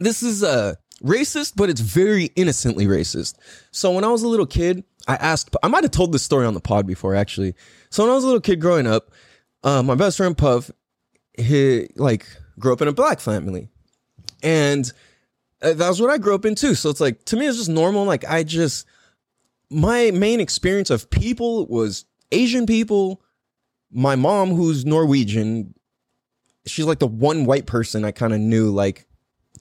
this 0.00 0.22
is 0.22 0.44
uh 0.44 0.74
racist, 1.02 1.54
but 1.56 1.70
it's 1.70 1.80
very 1.80 2.26
innocently 2.36 2.86
racist. 2.86 3.36
So 3.70 3.92
when 3.92 4.04
I 4.04 4.08
was 4.08 4.22
a 4.22 4.28
little 4.28 4.44
kid, 4.44 4.84
I 5.06 5.14
asked, 5.14 5.56
I 5.62 5.68
might 5.68 5.84
have 5.84 5.92
told 5.92 6.12
this 6.12 6.22
story 6.22 6.44
on 6.44 6.52
the 6.52 6.60
pod 6.60 6.86
before, 6.86 7.14
actually. 7.14 7.54
So 7.88 8.02
when 8.02 8.12
I 8.12 8.14
was 8.14 8.24
a 8.24 8.26
little 8.26 8.42
kid 8.42 8.60
growing 8.60 8.86
up, 8.86 9.10
uh, 9.64 9.82
my 9.82 9.94
best 9.94 10.16
friend 10.16 10.36
Puff, 10.36 10.70
he 11.36 11.88
like 11.96 12.26
grew 12.58 12.72
up 12.72 12.82
in 12.82 12.88
a 12.88 12.92
black 12.92 13.20
family, 13.20 13.68
and 14.42 14.92
uh, 15.62 15.74
that 15.74 15.88
was 15.88 16.00
what 16.00 16.10
I 16.10 16.18
grew 16.18 16.34
up 16.34 16.44
in 16.44 16.54
too. 16.54 16.74
So 16.74 16.90
it's 16.90 17.00
like 17.00 17.24
to 17.26 17.36
me, 17.36 17.46
it's 17.46 17.58
just 17.58 17.68
normal. 17.68 18.04
Like 18.04 18.24
I 18.24 18.42
just 18.42 18.86
my 19.70 20.10
main 20.12 20.40
experience 20.40 20.90
of 20.90 21.10
people 21.10 21.66
was 21.66 22.04
Asian 22.32 22.66
people. 22.66 23.22
My 23.90 24.16
mom, 24.16 24.50
who's 24.50 24.84
Norwegian, 24.84 25.74
she's 26.66 26.84
like 26.84 26.98
the 26.98 27.06
one 27.06 27.44
white 27.44 27.66
person 27.66 28.04
I 28.04 28.10
kind 28.10 28.32
of 28.32 28.40
knew 28.40 28.70
like 28.70 29.06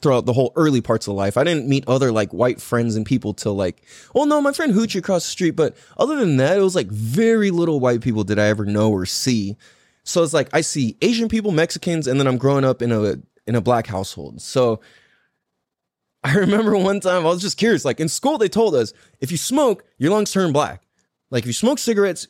throughout 0.01 0.25
the 0.25 0.33
whole 0.33 0.53
early 0.55 0.81
parts 0.81 1.07
of 1.07 1.15
life. 1.15 1.37
I 1.37 1.43
didn't 1.43 1.67
meet 1.67 1.87
other 1.87 2.11
like 2.11 2.31
white 2.31 2.61
friends 2.61 2.95
and 2.95 3.05
people 3.05 3.33
till 3.33 3.55
like, 3.55 3.83
well, 4.13 4.25
no, 4.25 4.41
my 4.41 4.51
friend 4.51 4.73
Hoochie 4.73 4.99
across 4.99 5.23
the 5.23 5.31
street, 5.31 5.51
but 5.51 5.75
other 5.97 6.17
than 6.17 6.37
that, 6.37 6.57
it 6.57 6.61
was 6.61 6.75
like 6.75 6.87
very 6.87 7.51
little 7.51 7.79
white 7.79 8.01
people 8.01 8.23
did 8.23 8.37
I 8.39 8.47
ever 8.47 8.65
know 8.65 8.91
or 8.91 9.05
see. 9.05 9.57
So 10.07 10.23
it's 10.23 10.33
like 10.33 10.47
I 10.53 10.61
see 10.61 10.95
Asian 11.01 11.27
people, 11.27 11.51
Mexicans, 11.51 12.07
and 12.07 12.17
then 12.17 12.27
I'm 12.27 12.37
growing 12.37 12.63
up 12.63 12.81
in 12.81 12.93
a 12.93 13.15
in 13.45 13.55
a 13.55 13.61
black 13.61 13.87
household. 13.87 14.41
So 14.41 14.79
I 16.23 16.33
remember 16.35 16.77
one 16.77 17.01
time 17.01 17.25
I 17.25 17.29
was 17.29 17.41
just 17.41 17.57
curious. 17.57 17.83
Like 17.83 17.99
in 17.99 18.07
school, 18.07 18.37
they 18.37 18.47
told 18.47 18.73
us 18.73 18.93
if 19.19 19.31
you 19.31 19.37
smoke, 19.37 19.83
your 19.97 20.11
lungs 20.11 20.31
turn 20.31 20.53
black. 20.53 20.83
Like 21.29 21.43
if 21.43 21.47
you 21.47 21.53
smoke 21.53 21.77
cigarettes, 21.77 22.29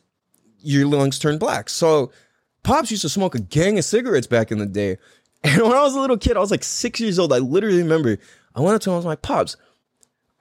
your 0.58 0.88
lungs 0.88 1.20
turn 1.20 1.38
black. 1.38 1.70
So 1.70 2.12
Pops 2.64 2.90
used 2.90 3.04
to 3.04 3.10
smoke 3.10 3.36
a 3.36 3.40
gang 3.40 3.78
of 3.78 3.86
cigarettes 3.86 4.28
back 4.28 4.52
in 4.52 4.58
the 4.58 4.66
day. 4.66 4.98
And 5.44 5.62
when 5.62 5.74
I 5.74 5.84
was 5.84 5.94
a 5.94 6.02
little 6.02 6.18
kid, 6.18 6.36
I 6.36 6.40
was 6.40 6.50
like 6.50 6.64
six 6.64 7.00
years 7.00 7.20
old. 7.20 7.32
I 7.32 7.38
literally 7.38 7.84
remember 7.84 8.18
I 8.56 8.60
went 8.60 8.74
up 8.76 8.82
to 8.82 8.90
him, 8.90 8.96
I 8.96 8.98
was 8.98 9.06
like, 9.06 9.22
Pops, 9.22 9.56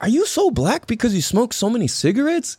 are 0.00 0.08
you 0.08 0.24
so 0.24 0.50
black 0.50 0.86
because 0.86 1.14
you 1.14 1.20
smoke 1.20 1.52
so 1.52 1.68
many 1.68 1.86
cigarettes? 1.86 2.56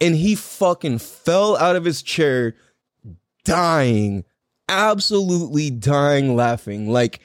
And 0.00 0.16
he 0.16 0.34
fucking 0.34 0.98
fell 1.00 1.54
out 1.58 1.76
of 1.76 1.84
his 1.84 2.00
chair, 2.02 2.56
dying, 3.46 4.24
absolutely 4.68 5.70
dying 5.70 6.36
laughing. 6.36 6.88
Like, 6.90 7.20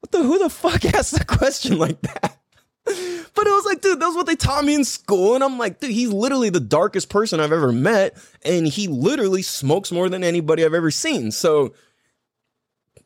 what 0.00 0.10
the, 0.10 0.22
who 0.22 0.38
the 0.38 0.50
fuck 0.50 0.84
asked 0.94 1.18
a 1.18 1.24
question 1.24 1.78
like 1.78 2.00
that? 2.02 2.38
But 3.36 3.46
it 3.46 3.50
was 3.50 3.66
like, 3.66 3.82
dude, 3.82 4.00
that's 4.00 4.16
what 4.16 4.26
they 4.26 4.34
taught 4.34 4.64
me 4.64 4.74
in 4.74 4.82
school. 4.82 5.34
And 5.34 5.44
I'm 5.44 5.58
like, 5.58 5.78
dude, 5.78 5.90
he's 5.90 6.08
literally 6.08 6.48
the 6.48 6.58
darkest 6.58 7.10
person 7.10 7.38
I've 7.38 7.52
ever 7.52 7.70
met. 7.70 8.16
And 8.46 8.66
he 8.66 8.88
literally 8.88 9.42
smokes 9.42 9.92
more 9.92 10.08
than 10.08 10.24
anybody 10.24 10.64
I've 10.64 10.72
ever 10.72 10.90
seen. 10.90 11.30
So, 11.30 11.74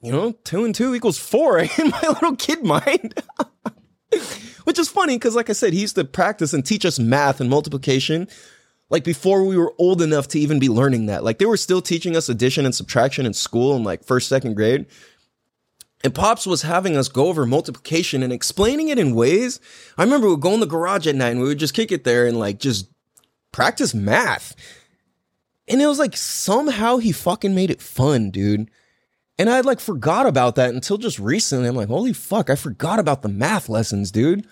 you 0.01 0.13
know, 0.13 0.31
two 0.45 0.65
and 0.65 0.73
two 0.73 0.95
equals 0.95 1.19
four 1.19 1.59
in 1.79 1.89
my 1.89 2.03
little 2.07 2.37
kid 2.37 2.63
mind. 2.63 3.13
Which 4.63 4.79
is 4.79 4.89
funny 4.89 5.17
because, 5.17 5.35
like 5.35 5.51
I 5.51 5.53
said, 5.53 5.73
he 5.73 5.81
used 5.81 5.97
to 5.97 6.05
practice 6.05 6.53
and 6.53 6.65
teach 6.65 6.85
us 6.85 7.01
math 7.01 7.41
and 7.41 7.51
multiplication 7.51 8.29
like 8.91 9.05
before 9.05 9.45
we 9.45 9.57
were 9.57 9.73
old 9.79 10.03
enough 10.03 10.29
to 10.29 10.39
even 10.39 10.59
be 10.59 10.69
learning 10.69 11.07
that. 11.07 11.25
Like 11.25 11.39
they 11.39 11.47
were 11.47 11.57
still 11.57 11.81
teaching 11.81 12.17
us 12.17 12.29
addition 12.29 12.67
and 12.67 12.75
subtraction 12.75 13.25
in 13.25 13.33
school 13.33 13.75
in 13.77 13.85
like 13.85 14.05
first, 14.05 14.29
second 14.29 14.55
grade. 14.55 14.87
And 16.03 16.15
Pops 16.15 16.47
was 16.47 16.63
having 16.63 16.97
us 16.97 17.09
go 17.09 17.29
over 17.29 17.47
multiplication 17.47 18.23
and 18.23 18.33
explaining 18.33 18.89
it 18.89 18.99
in 18.99 19.15
ways. 19.15 19.61
I 19.97 20.03
remember 20.03 20.27
we 20.27 20.35
would 20.35 20.43
go 20.43 20.55
in 20.55 20.61
the 20.61 20.67
garage 20.67 21.07
at 21.07 21.15
night 21.15 21.31
and 21.31 21.41
we 21.41 21.47
would 21.47 21.59
just 21.59 21.75
kick 21.75 21.93
it 21.93 22.05
there 22.05 22.27
and 22.27 22.39
like 22.39 22.59
just 22.59 22.91
practice 23.53 23.95
math. 23.95 24.57
And 25.69 25.81
it 25.81 25.87
was 25.87 25.99
like 25.99 26.17
somehow 26.17 26.97
he 26.97 27.13
fucking 27.13 27.55
made 27.55 27.71
it 27.71 27.83
fun, 27.83 28.31
dude. 28.31 28.71
And 29.39 29.49
I 29.49 29.57
had 29.57 29.67
like 29.67 29.79
forgot 29.79 30.27
about 30.27 30.57
that 30.57 30.75
until 30.75 30.99
just 30.99 31.19
recently. 31.19 31.69
I'm 31.69 31.77
like, 31.77 31.89
holy 31.89 32.13
fuck, 32.13 32.51
I 32.51 32.57
forgot 32.57 32.99
about 32.99 33.23
the 33.23 33.29
math 33.29 33.69
lessons, 33.69 34.11
dude. 34.11 34.47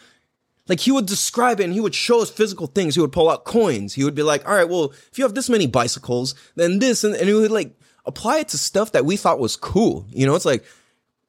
Like 0.68 0.80
he 0.80 0.92
would 0.92 1.06
describe 1.06 1.60
it 1.60 1.64
and 1.64 1.72
he 1.72 1.80
would 1.80 1.94
show 1.94 2.20
us 2.22 2.30
physical 2.30 2.66
things. 2.66 2.94
He 2.94 3.00
would 3.00 3.12
pull 3.12 3.30
out 3.30 3.44
coins. 3.44 3.94
He 3.94 4.04
would 4.04 4.14
be 4.14 4.22
like, 4.22 4.46
all 4.46 4.54
right, 4.54 4.68
well, 4.68 4.92
if 5.10 5.18
you 5.18 5.24
have 5.24 5.34
this 5.34 5.48
many 5.48 5.66
bicycles, 5.66 6.34
then 6.56 6.78
this, 6.78 7.04
and, 7.04 7.14
and 7.14 7.26
he 7.26 7.34
would 7.34 7.50
like 7.50 7.74
apply 8.04 8.38
it 8.38 8.48
to 8.48 8.58
stuff 8.58 8.92
that 8.92 9.04
we 9.04 9.16
thought 9.16 9.38
was 9.38 9.56
cool. 9.56 10.06
You 10.10 10.26
know, 10.26 10.34
it's 10.34 10.44
like, 10.44 10.64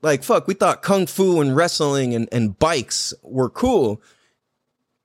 like 0.02 0.24
fuck, 0.24 0.48
we 0.48 0.54
thought 0.54 0.82
kung 0.82 1.06
fu 1.06 1.42
and 1.42 1.56
wrestling 1.56 2.14
and, 2.14 2.28
and 2.32 2.58
bikes 2.60 3.14
were 3.24 3.50
cool. 3.50 4.02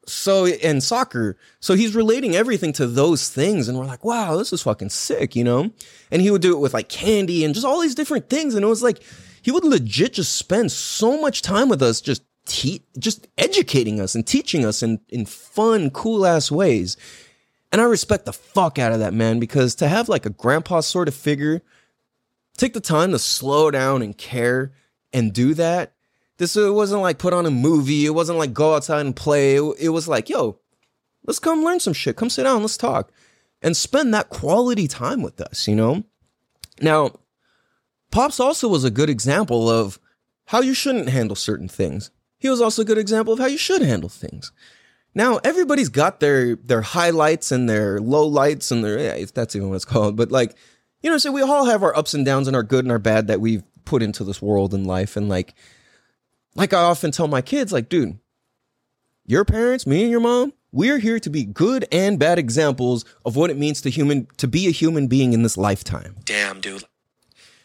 So 0.06 0.46
and 0.46 0.82
soccer. 0.82 1.38
So 1.60 1.74
he's 1.74 1.94
relating 1.94 2.36
everything 2.36 2.74
to 2.74 2.86
those 2.86 3.30
things, 3.30 3.68
and 3.68 3.78
we're 3.78 3.86
like, 3.86 4.04
wow, 4.04 4.36
this 4.36 4.52
is 4.52 4.60
fucking 4.60 4.90
sick, 4.90 5.34
you 5.34 5.42
know? 5.42 5.70
And 6.10 6.20
he 6.20 6.30
would 6.30 6.42
do 6.42 6.54
it 6.54 6.60
with 6.60 6.74
like 6.74 6.90
candy 6.90 7.42
and 7.42 7.54
just 7.54 7.64
all 7.64 7.80
these 7.80 7.94
different 7.94 8.28
things. 8.28 8.54
And 8.54 8.62
it 8.62 8.68
was 8.68 8.82
like 8.82 9.02
he 9.40 9.50
would 9.50 9.64
legit 9.64 10.12
just 10.12 10.36
spend 10.36 10.72
so 10.72 11.18
much 11.20 11.40
time 11.40 11.70
with 11.70 11.82
us 11.82 12.02
just 12.02 12.22
te- 12.46 12.84
just 12.98 13.28
educating 13.38 14.00
us 14.00 14.14
and 14.14 14.26
teaching 14.26 14.64
us 14.64 14.82
in, 14.82 15.00
in 15.08 15.26
fun, 15.26 15.90
cool 15.90 16.26
ass 16.26 16.50
ways. 16.50 16.96
And 17.72 17.80
I 17.80 17.84
respect 17.84 18.24
the 18.24 18.32
fuck 18.32 18.78
out 18.78 18.92
of 18.92 19.00
that 19.00 19.14
man 19.14 19.40
because 19.40 19.74
to 19.76 19.88
have 19.88 20.08
like 20.08 20.26
a 20.26 20.30
grandpa 20.30 20.80
sort 20.80 21.08
of 21.08 21.14
figure, 21.14 21.62
take 22.56 22.72
the 22.72 22.80
time 22.80 23.10
to 23.10 23.18
slow 23.18 23.70
down 23.70 24.02
and 24.02 24.16
care 24.16 24.72
and 25.12 25.32
do 25.32 25.54
that. 25.54 25.92
This 26.36 26.56
it 26.56 26.72
wasn't 26.72 27.02
like 27.02 27.18
put 27.18 27.32
on 27.32 27.46
a 27.46 27.50
movie. 27.50 28.06
It 28.06 28.10
wasn't 28.10 28.38
like 28.38 28.52
go 28.52 28.74
outside 28.74 29.06
and 29.06 29.14
play. 29.14 29.56
It, 29.56 29.76
it 29.80 29.88
was 29.90 30.08
like, 30.08 30.28
yo, 30.28 30.58
let's 31.26 31.38
come 31.38 31.64
learn 31.64 31.80
some 31.80 31.92
shit. 31.92 32.16
Come 32.16 32.30
sit 32.30 32.44
down, 32.44 32.62
let's 32.62 32.76
talk. 32.76 33.12
And 33.62 33.76
spend 33.76 34.12
that 34.12 34.28
quality 34.28 34.86
time 34.86 35.22
with 35.22 35.40
us, 35.40 35.66
you 35.66 35.74
know? 35.74 36.04
Now, 36.80 37.12
Pops 38.10 38.38
also 38.38 38.68
was 38.68 38.84
a 38.84 38.90
good 38.90 39.08
example 39.08 39.70
of 39.70 39.98
how 40.46 40.60
you 40.60 40.74
shouldn't 40.74 41.08
handle 41.08 41.36
certain 41.36 41.68
things. 41.68 42.10
He 42.44 42.50
was 42.50 42.60
also 42.60 42.82
a 42.82 42.84
good 42.84 42.98
example 42.98 43.32
of 43.32 43.38
how 43.38 43.46
you 43.46 43.56
should 43.56 43.80
handle 43.80 44.10
things. 44.10 44.52
Now, 45.14 45.38
everybody's 45.38 45.88
got 45.88 46.20
their 46.20 46.56
their 46.56 46.82
highlights 46.82 47.50
and 47.50 47.70
their 47.70 47.98
low 48.02 48.26
lights 48.26 48.70
and 48.70 48.84
their 48.84 48.98
yeah, 48.98 49.14
if 49.14 49.32
that's 49.32 49.56
even 49.56 49.70
what 49.70 49.76
it's 49.76 49.86
called, 49.86 50.14
but 50.14 50.30
like, 50.30 50.54
you 51.02 51.08
know, 51.08 51.16
so 51.16 51.32
we 51.32 51.40
all 51.40 51.64
have 51.64 51.82
our 51.82 51.96
ups 51.96 52.12
and 52.12 52.22
downs 52.26 52.46
and 52.46 52.54
our 52.54 52.62
good 52.62 52.84
and 52.84 52.92
our 52.92 52.98
bad 52.98 53.28
that 53.28 53.40
we've 53.40 53.62
put 53.86 54.02
into 54.02 54.24
this 54.24 54.42
world 54.42 54.74
and 54.74 54.86
life. 54.86 55.16
And 55.16 55.26
like, 55.26 55.54
like 56.54 56.74
I 56.74 56.82
often 56.82 57.12
tell 57.12 57.28
my 57.28 57.40
kids, 57.40 57.72
like, 57.72 57.88
dude, 57.88 58.18
your 59.24 59.46
parents, 59.46 59.86
me 59.86 60.02
and 60.02 60.10
your 60.10 60.20
mom, 60.20 60.52
we're 60.70 60.98
here 60.98 61.18
to 61.20 61.30
be 61.30 61.46
good 61.46 61.86
and 61.90 62.18
bad 62.18 62.38
examples 62.38 63.06
of 63.24 63.36
what 63.36 63.48
it 63.48 63.56
means 63.56 63.80
to 63.80 63.88
human 63.88 64.28
to 64.36 64.46
be 64.46 64.66
a 64.66 64.70
human 64.70 65.06
being 65.06 65.32
in 65.32 65.42
this 65.44 65.56
lifetime. 65.56 66.16
Damn, 66.26 66.60
dude. 66.60 66.84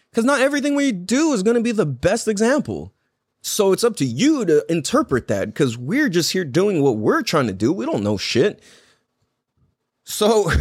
Because 0.10 0.24
not 0.24 0.40
everything 0.40 0.74
we 0.74 0.94
do 0.94 1.34
is 1.34 1.44
going 1.44 1.58
to 1.58 1.62
be 1.62 1.74
the 1.74 1.86
best 1.86 2.30
example. 2.30 2.94
So 3.41 3.72
it's 3.72 3.84
up 3.84 3.96
to 3.98 4.05
you 4.05 4.46
to 4.46 4.65
interpret 4.69 5.27
that 5.29 5.48
because 5.48 5.77
we're 5.77 6.10
just 6.10 6.34
here 6.34 6.43
doing 6.43 6.81
what 6.81 6.98
we're 6.98 7.22
trying 7.22 7.48
to 7.48 7.53
do. 7.53 7.72
We 7.72 7.86
don't 7.86 8.03
know 8.03 8.17
shit. 8.17 8.62
So 10.03 10.51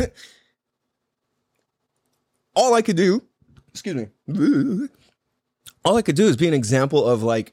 all 2.54 2.74
I 2.74 2.82
could 2.82 2.96
do, 2.96 3.22
excuse 3.68 4.08
me, 4.28 4.88
all 5.84 5.96
I 5.96 6.02
could 6.02 6.16
do 6.16 6.26
is 6.26 6.36
be 6.36 6.48
an 6.48 6.54
example 6.54 7.04
of 7.06 7.22
like 7.22 7.52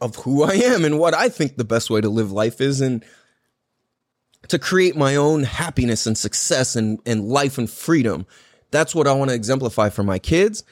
of 0.00 0.16
who 0.16 0.44
I 0.44 0.52
am 0.54 0.84
and 0.84 0.98
what 0.98 1.14
I 1.14 1.28
think 1.28 1.56
the 1.56 1.64
best 1.64 1.90
way 1.90 2.00
to 2.00 2.08
live 2.08 2.30
life 2.30 2.60
is 2.60 2.80
and 2.80 3.04
to 4.48 4.58
create 4.58 4.94
my 4.94 5.16
own 5.16 5.42
happiness 5.42 6.06
and 6.06 6.16
success 6.16 6.76
and, 6.76 7.00
and 7.06 7.28
life 7.28 7.58
and 7.58 7.68
freedom. 7.68 8.26
That's 8.70 8.94
what 8.94 9.08
I 9.08 9.12
want 9.12 9.30
to 9.30 9.34
exemplify 9.34 9.88
for 9.88 10.02
my 10.02 10.18
kids. 10.18 10.62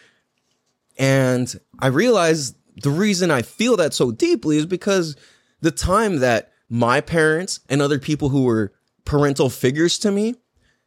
And 0.99 1.55
I 1.79 1.89
realize 1.89 2.55
the 2.83 2.91
reason 2.91 3.31
I 3.31 3.43
feel 3.43 3.77
that 3.77 3.95
so 3.95 4.11
deeply 4.11 4.57
is 4.59 4.67
because 4.67 5.17
the 5.61 5.71
time 5.71 6.19
that 6.19 6.53
my 6.69 7.01
parents 7.01 7.61
and 7.69 7.83
other 7.83 7.99
people 7.99 8.31
who 8.31 8.45
were 8.45 8.73
parental 9.05 9.51
figures 9.51 9.99
to 9.99 10.11
me, 10.11 10.35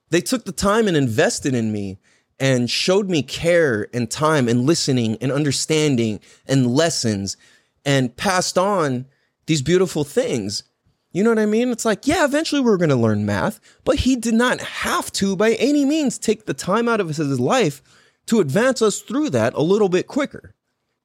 they 0.09 0.21
took 0.21 0.45
the 0.45 0.51
time 0.51 0.87
and 0.87 0.97
invested 0.97 1.53
in 1.53 1.71
me 1.71 1.99
and 2.39 2.69
showed 2.69 3.09
me 3.09 3.21
care 3.23 3.87
and 3.93 4.09
time 4.09 4.47
and 4.47 4.65
listening 4.65 5.17
and 5.21 5.31
understanding 5.31 6.19
and 6.45 6.67
lessons 6.67 7.37
and 7.85 8.15
passed 8.15 8.57
on 8.57 9.05
these 9.45 9.61
beautiful 9.61 10.03
things. 10.03 10.63
You 11.11 11.23
know 11.23 11.29
what 11.29 11.39
I 11.39 11.45
mean? 11.45 11.69
It's 11.71 11.85
like, 11.85 12.07
yeah, 12.07 12.25
eventually 12.25 12.59
we 12.59 12.69
we're 12.69 12.77
going 12.77 12.89
to 12.89 12.95
learn 12.95 13.25
math, 13.25 13.59
but 13.85 13.99
he 13.99 14.17
did 14.17 14.33
not 14.33 14.59
have 14.59 15.11
to 15.13 15.35
by 15.35 15.53
any 15.53 15.85
means 15.85 16.17
take 16.17 16.45
the 16.45 16.53
time 16.53 16.89
out 16.89 16.99
of 16.99 17.07
his 17.07 17.39
life 17.39 17.81
to 18.27 18.39
advance 18.39 18.81
us 18.81 18.99
through 18.99 19.29
that 19.31 19.53
a 19.53 19.61
little 19.61 19.89
bit 19.89 20.07
quicker. 20.07 20.53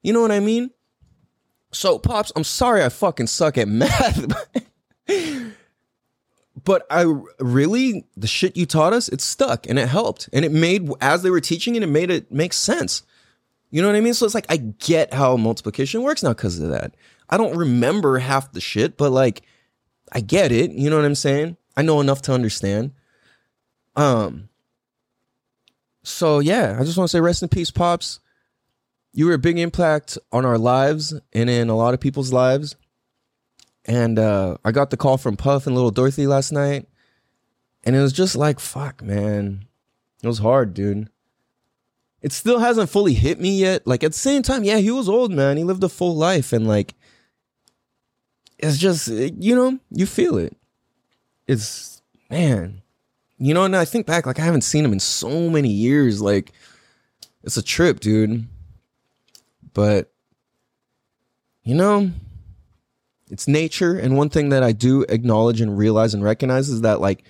You 0.03 0.13
know 0.13 0.23
what 0.23 0.33
I 0.33 0.41
mean? 0.41 0.71
So, 1.73 1.99
Pops, 1.99 2.33
I'm 2.35 2.45
sorry 2.45 2.83
I 2.83 2.89
fucking 2.89 3.29
suck 3.29 3.59
at 3.59 3.69
math. 3.69 4.27
but 6.65 6.87
I 6.91 7.03
really, 7.39 8.05
the 8.17 8.27
shit 8.27 8.57
you 8.57 8.67
taught 8.67 8.93
us, 8.93 9.09
it 9.09 9.21
stuck 9.21 9.69
and 9.69 9.79
it 9.79 9.89
helped. 9.89 10.29
And 10.33 10.45
it 10.45 10.53
made, 10.53 10.91
as 11.01 11.23
they 11.23 11.31
were 11.31 11.41
teaching 11.41 11.75
it, 11.77 11.83
it 11.83 11.89
made 11.89 12.11
it 12.11 12.33
make 12.33 12.53
sense. 12.53 13.03
You 13.71 13.83
know 13.83 13.89
what 13.89 13.97
I 13.97 14.01
mean? 14.01 14.15
So 14.15 14.27
it's 14.27 14.35
like 14.35 14.47
I 14.49 14.57
get 14.57 15.15
how 15.15 15.37
multiplication 15.37 16.03
works 16.03 16.23
now 16.23 16.31
because 16.31 16.59
of 16.59 16.71
that. 16.71 16.95
I 17.29 17.37
don't 17.37 17.57
remember 17.57 18.19
half 18.19 18.51
the 18.53 18.61
shit, 18.61 18.97
but 18.97 19.11
like 19.11 19.43
I 20.13 20.21
get 20.21 20.51
it. 20.51 20.73
You 20.73 20.91
know 20.91 20.97
what 20.97 21.05
I'm 21.05 21.15
saying? 21.15 21.57
I 21.77 21.83
know 21.83 22.01
enough 22.01 22.23
to 22.23 22.33
understand. 22.33 22.93
Um. 23.95 24.50
So 26.11 26.41
yeah, 26.41 26.77
I 26.79 26.85
just 26.85 26.97
want 26.97 27.09
to 27.09 27.17
say 27.17 27.21
rest 27.21 27.43
in 27.43 27.49
peace, 27.49 27.71
pops. 27.71 28.21
You 29.13 29.27
were 29.27 29.35
a 29.35 29.39
big 29.39 29.59
impact 29.59 30.19
on 30.31 30.45
our 30.45 30.59
lives 30.59 31.15
and 31.33 31.51
in 31.51 31.69
a 31.69 31.77
lot 31.77 31.95
of 31.95 32.01
people's 32.01 32.33
lives. 32.33 32.77
And 33.85 34.19
uh, 34.19 34.59
I 34.65 34.73
got 34.73 34.91
the 34.91 34.97
call 34.97 35.19
from 35.19 35.37
Puff 35.37 35.67
and 35.67 35.75
Little 35.75 35.91
Dorothy 35.91 36.27
last 36.27 36.53
night, 36.53 36.87
and 37.83 37.97
it 37.97 38.01
was 38.01 38.13
just 38.13 38.37
like, 38.37 38.61
fuck, 38.61 39.03
man, 39.03 39.65
it 40.23 40.27
was 40.27 40.39
hard, 40.39 40.75
dude. 40.75 41.09
It 42.21 42.33
still 42.33 42.59
hasn't 42.59 42.91
fully 42.91 43.15
hit 43.15 43.41
me 43.41 43.59
yet. 43.59 43.87
Like 43.87 44.05
at 44.05 44.13
the 44.13 44.19
same 44.19 44.43
time, 44.43 44.65
yeah, 44.65 44.77
he 44.77 44.91
was 44.91 45.09
old, 45.09 45.33
man. 45.33 45.57
He 45.57 45.65
lived 45.65 45.83
a 45.83 45.89
full 45.89 46.15
life, 46.15 46.53
and 46.53 46.69
like, 46.69 46.95
it's 48.59 48.77
just 48.77 49.09
you 49.09 49.55
know, 49.55 49.79
you 49.91 50.05
feel 50.05 50.37
it. 50.37 50.57
It's 51.47 52.03
man, 52.29 52.83
you 53.41 53.53
know. 53.55 53.65
And 53.65 53.75
I 53.75 53.85
think 53.85 54.07
back, 54.07 54.27
like 54.27 54.39
I 54.39 54.45
haven't 54.45 54.63
seen 54.63 54.85
him 54.85 54.93
in 54.93 55.01
so 55.01 55.51
many 55.51 55.71
years. 55.71 56.23
Like, 56.23 56.53
it's 57.43 57.57
a 57.57 57.63
trip, 57.63 57.99
dude. 57.99 58.47
But 59.73 60.13
you 61.65 61.75
know, 61.75 62.11
it's 63.31 63.49
nature. 63.49 63.97
And 63.97 64.17
one 64.17 64.29
thing 64.29 64.51
that 64.51 64.63
I 64.63 64.73
do 64.73 65.03
acknowledge 65.09 65.61
and 65.61 65.77
realize 65.77 66.15
and 66.15 66.23
recognize 66.23 66.69
is 66.69 66.83
that 66.83 67.01
like 67.01 67.25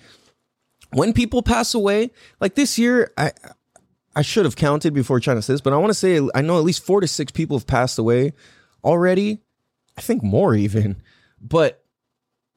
when 0.91 1.13
people 1.13 1.41
pass 1.41 1.73
away, 1.73 2.11
like 2.39 2.55
this 2.55 2.77
year, 2.77 3.11
I 3.17 3.31
I 4.15 4.21
should 4.21 4.45
have 4.45 4.55
counted 4.55 4.93
before 4.93 5.19
trying 5.19 5.37
to 5.37 5.41
say 5.41 5.53
this, 5.53 5.61
but 5.61 5.73
I 5.73 5.77
want 5.77 5.91
to 5.91 5.95
say 5.95 6.19
I 6.35 6.41
know 6.41 6.57
at 6.57 6.63
least 6.63 6.85
four 6.85 7.01
to 7.01 7.07
six 7.07 7.31
people 7.31 7.57
have 7.57 7.67
passed 7.67 7.97
away 7.97 8.33
already. 8.83 9.39
I 9.97 10.01
think 10.01 10.23
more 10.23 10.55
even. 10.55 11.01
But 11.39 11.80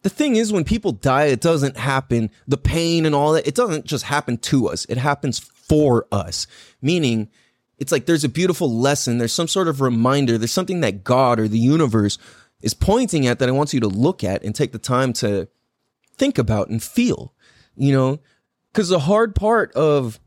the 0.04 0.10
thing 0.10 0.36
is, 0.36 0.52
when 0.52 0.64
people 0.64 0.92
die, 0.92 1.24
it 1.24 1.40
doesn't 1.40 1.78
happen. 1.78 2.30
The 2.46 2.58
pain 2.58 3.06
and 3.06 3.14
all 3.14 3.32
that, 3.32 3.48
it 3.48 3.54
doesn't 3.54 3.86
just 3.86 4.04
happen 4.04 4.36
to 4.36 4.68
us. 4.68 4.84
It 4.84 4.98
happens 4.98 5.38
for 5.38 6.06
us. 6.12 6.46
Meaning, 6.82 7.30
it's 7.78 7.90
like 7.90 8.04
there's 8.04 8.22
a 8.22 8.28
beautiful 8.28 8.70
lesson. 8.70 9.16
There's 9.16 9.32
some 9.32 9.48
sort 9.48 9.66
of 9.66 9.80
reminder. 9.80 10.36
There's 10.36 10.52
something 10.52 10.80
that 10.80 11.04
God 11.04 11.40
or 11.40 11.48
the 11.48 11.58
universe 11.58 12.18
is 12.60 12.74
pointing 12.74 13.26
at 13.26 13.38
that 13.38 13.48
I 13.48 13.52
want 13.52 13.72
you 13.72 13.80
to 13.80 13.88
look 13.88 14.22
at 14.22 14.44
and 14.44 14.54
take 14.54 14.72
the 14.72 14.78
time 14.78 15.14
to 15.14 15.48
think 16.18 16.36
about 16.36 16.68
and 16.68 16.82
feel, 16.82 17.32
you 17.74 17.94
know, 17.94 18.20
because 18.72 18.90
the 18.90 18.98
hard 18.98 19.34
part 19.34 19.72
of 19.72 20.20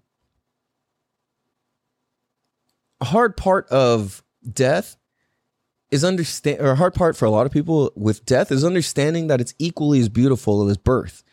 a 2.99 3.05
hard 3.05 3.37
part 3.37 3.67
of 3.69 4.23
death 4.51 4.97
is 5.91 6.03
understand 6.03 6.59
or 6.59 6.71
a 6.71 6.75
hard 6.75 6.93
part 6.93 7.15
for 7.15 7.25
a 7.25 7.29
lot 7.29 7.45
of 7.45 7.51
people 7.51 7.91
with 7.95 8.25
death 8.25 8.51
is 8.51 8.63
understanding 8.63 9.27
that 9.27 9.41
it's 9.41 9.53
equally 9.57 9.99
as 9.99 10.09
beautiful 10.09 10.67
as 10.69 10.77
birth. 10.77 11.23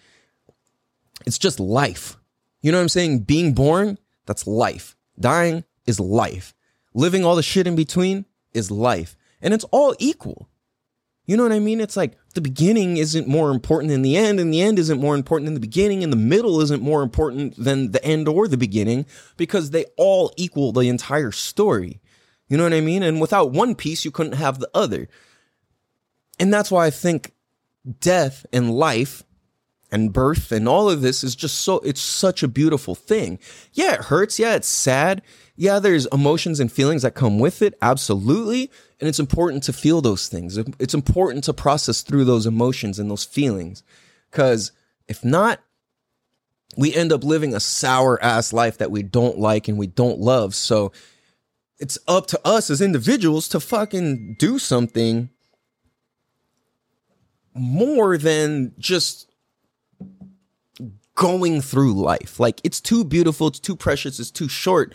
It's 1.27 1.39
just 1.39 1.59
life. 1.59 2.17
You 2.63 2.73
know 2.73 2.79
what 2.79 2.83
I'm 2.83 2.89
saying? 2.89 3.21
Being 3.21 3.53
born, 3.53 3.99
that's 4.27 4.47
life. 4.47 4.97
Dying 5.19 5.65
is 5.87 6.01
life. 6.01 6.55
Living 6.95 7.25
all 7.25 7.37
the 7.37 7.43
shit 7.43 7.67
in 7.67 7.77
between 7.77 8.25
is 8.53 8.71
life. 8.71 9.17
And 9.43 9.53
it's 9.53 9.65
all 9.65 9.95
equal. 9.99 10.49
You 11.27 11.37
know 11.39 11.43
what 11.43 11.53
I 11.53 11.59
mean? 11.59 11.81
It's 11.81 11.97
like 11.97 12.19
the 12.35 12.41
beginning 12.43 12.99
isn't 12.99 13.27
more 13.27 13.51
important 13.51 13.91
than 13.91 14.03
the 14.03 14.17
end, 14.17 14.39
and 14.39 14.53
the 14.53 14.61
end 14.61 14.79
isn't 14.79 15.01
more 15.01 15.15
important 15.15 15.47
than 15.47 15.55
the 15.55 15.61
beginning, 15.61 16.05
and 16.05 16.13
the 16.13 16.19
middle 16.19 16.61
isn't 16.61 16.83
more 16.83 17.03
important 17.03 17.57
than 17.57 17.93
the 17.93 18.05
end 18.05 18.29
or 18.29 18.47
the 18.47 18.59
beginning 18.59 19.07
because 19.37 19.71
they 19.71 19.87
all 19.97 20.33
equal 20.37 20.73
the 20.73 20.89
entire 20.89 21.33
story. 21.33 22.01
You 22.49 22.57
know 22.57 22.65
what 22.65 22.75
I 22.75 22.81
mean? 22.81 23.03
And 23.03 23.21
without 23.21 23.53
one 23.53 23.75
piece, 23.75 24.05
you 24.05 24.11
couldn't 24.11 24.35
have 24.35 24.59
the 24.59 24.71
other. 24.75 25.09
And 26.39 26.53
that's 26.53 26.71
why 26.71 26.87
I 26.87 26.91
think 26.91 27.33
death 28.01 28.45
and 28.53 28.71
life 28.71 29.23
and 29.91 30.13
birth 30.13 30.51
and 30.51 30.69
all 30.69 30.91
of 30.91 31.03
this 31.03 31.23
is 31.23 31.37
just 31.37 31.61
so, 31.61 31.77
it's 31.79 32.01
such 32.01 32.43
a 32.43 32.49
beautiful 32.49 32.95
thing. 32.95 33.39
Yeah, 33.73 33.95
it 33.95 34.01
hurts. 34.01 34.39
Yeah, 34.39 34.57
it's 34.57 34.69
sad. 34.69 35.23
Yeah, 35.57 35.79
there's 35.79 36.07
emotions 36.07 36.59
and 36.59 36.71
feelings 36.71 37.03
that 37.03 37.15
come 37.15 37.39
with 37.39 37.63
it. 37.63 37.79
Absolutely. 37.81 38.71
And 38.99 39.09
it's 39.09 39.21
important 39.21 39.63
to 39.65 39.73
feel 39.73 40.01
those 40.01 40.29
things. 40.29 40.59
It's 40.59 40.95
important 40.95 41.45
to 41.45 41.53
process 41.53 42.03
through 42.03 42.25
those 42.25 42.47
emotions 42.47 42.99
and 42.99 43.11
those 43.11 43.25
feelings. 43.25 43.83
Because 44.31 44.73
if 45.07 45.25
not, 45.25 45.61
we 46.77 46.93
end 46.93 47.13
up 47.13 47.23
living 47.23 47.55
a 47.55 47.61
sour 47.61 48.21
ass 48.23 48.53
life 48.53 48.79
that 48.79 48.91
we 48.91 49.05
don't 49.05 49.39
like 49.39 49.69
and 49.69 49.79
we 49.79 49.87
don't 49.87 50.19
love. 50.19 50.57
So 50.57 50.91
it's 51.79 51.99
up 52.07 52.27
to 52.29 52.41
us 52.45 52.71
as 52.71 52.81
individuals 52.81 53.49
to 53.49 53.61
fucking 53.61 54.37
do 54.39 54.59
something 54.59 55.31
more 57.55 58.19
than 58.19 58.73
just 58.79 59.31
going 61.15 61.61
through 61.61 61.95
life. 61.95 62.41
Like 62.41 62.61
it's 62.65 62.81
too 62.81 63.05
beautiful, 63.05 63.49
it's 63.49 63.61
too 63.61 63.77
precious, 63.77 64.19
it's 64.19 64.31
too 64.31 64.49
short 64.49 64.95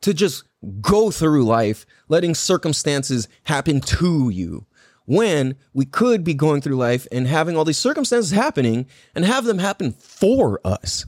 to 0.00 0.14
just 0.14 0.44
go 0.80 1.10
through 1.10 1.44
life 1.44 1.86
letting 2.08 2.34
circumstances 2.34 3.28
happen 3.44 3.80
to 3.80 4.30
you 4.30 4.66
when 5.04 5.56
we 5.74 5.84
could 5.84 6.24
be 6.24 6.34
going 6.34 6.60
through 6.60 6.76
life 6.76 7.06
and 7.10 7.26
having 7.26 7.56
all 7.56 7.64
these 7.64 7.78
circumstances 7.78 8.30
happening 8.30 8.86
and 9.14 9.24
have 9.24 9.44
them 9.44 9.58
happen 9.58 9.92
for 9.92 10.60
us. 10.64 11.04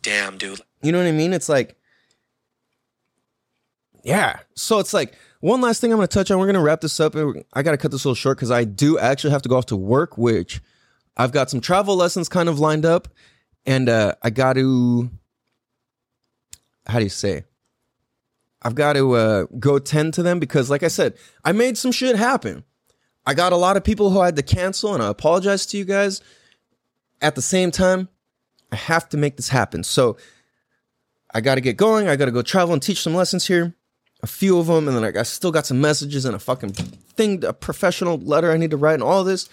Damn, 0.00 0.38
dude. 0.38 0.60
You 0.82 0.92
know 0.92 0.98
what 0.98 1.06
I 1.06 1.12
mean? 1.12 1.32
It's 1.32 1.48
like, 1.48 1.76
yeah. 4.02 4.40
So 4.54 4.78
it's 4.78 4.92
like, 4.94 5.14
one 5.40 5.60
last 5.60 5.80
thing 5.80 5.92
I'm 5.92 5.98
going 5.98 6.06
to 6.06 6.14
touch 6.14 6.30
on. 6.30 6.38
We're 6.38 6.46
going 6.46 6.54
to 6.54 6.60
wrap 6.60 6.80
this 6.80 7.00
up. 7.00 7.16
I 7.52 7.62
got 7.62 7.72
to 7.72 7.76
cut 7.76 7.90
this 7.90 8.04
a 8.04 8.08
little 8.08 8.14
short 8.14 8.38
because 8.38 8.52
I 8.52 8.64
do 8.64 8.98
actually 8.98 9.32
have 9.32 9.42
to 9.42 9.48
go 9.48 9.56
off 9.56 9.66
to 9.66 9.76
work, 9.76 10.16
which 10.16 10.60
I've 11.16 11.32
got 11.32 11.50
some 11.50 11.60
travel 11.60 11.96
lessons 11.96 12.28
kind 12.28 12.48
of 12.48 12.60
lined 12.60 12.86
up. 12.86 13.08
And 13.66 13.88
uh, 13.88 14.14
I 14.22 14.30
got 14.30 14.52
to, 14.54 15.10
how 16.86 16.98
do 16.98 17.04
you 17.04 17.10
say? 17.10 17.44
I've 18.62 18.76
got 18.76 18.92
to 18.92 19.12
uh, 19.14 19.46
go 19.58 19.80
tend 19.80 20.14
to 20.14 20.22
them 20.22 20.38
because, 20.38 20.70
like 20.70 20.84
I 20.84 20.88
said, 20.88 21.14
I 21.44 21.50
made 21.50 21.76
some 21.76 21.90
shit 21.90 22.14
happen. 22.14 22.62
I 23.26 23.34
got 23.34 23.52
a 23.52 23.56
lot 23.56 23.76
of 23.76 23.84
people 23.84 24.10
who 24.10 24.20
I 24.20 24.26
had 24.26 24.36
to 24.36 24.42
cancel, 24.42 24.94
and 24.94 25.02
I 25.02 25.08
apologize 25.08 25.66
to 25.66 25.76
you 25.76 25.84
guys. 25.84 26.20
At 27.20 27.34
the 27.34 27.42
same 27.42 27.70
time, 27.70 28.08
I 28.70 28.76
have 28.76 29.08
to 29.10 29.16
make 29.16 29.36
this 29.36 29.48
happen. 29.48 29.82
So 29.84 30.16
I 31.34 31.40
got 31.40 31.56
to 31.56 31.60
get 31.60 31.76
going. 31.76 32.08
I 32.08 32.16
got 32.16 32.26
to 32.26 32.32
go 32.32 32.42
travel 32.42 32.72
and 32.72 32.82
teach 32.82 33.00
some 33.00 33.14
lessons 33.14 33.46
here, 33.46 33.74
a 34.22 34.26
few 34.26 34.58
of 34.58 34.66
them, 34.68 34.88
and 34.88 34.96
then 34.96 35.16
I 35.16 35.22
still 35.22 35.50
got 35.50 35.66
some 35.66 35.80
messages 35.80 36.24
and 36.24 36.34
a 36.34 36.38
fucking 36.38 36.72
thing, 36.72 37.44
a 37.44 37.52
professional 37.52 38.18
letter 38.18 38.52
I 38.52 38.56
need 38.56 38.70
to 38.70 38.76
write, 38.76 38.94
and 38.94 39.02
all 39.02 39.24
this. 39.24 39.48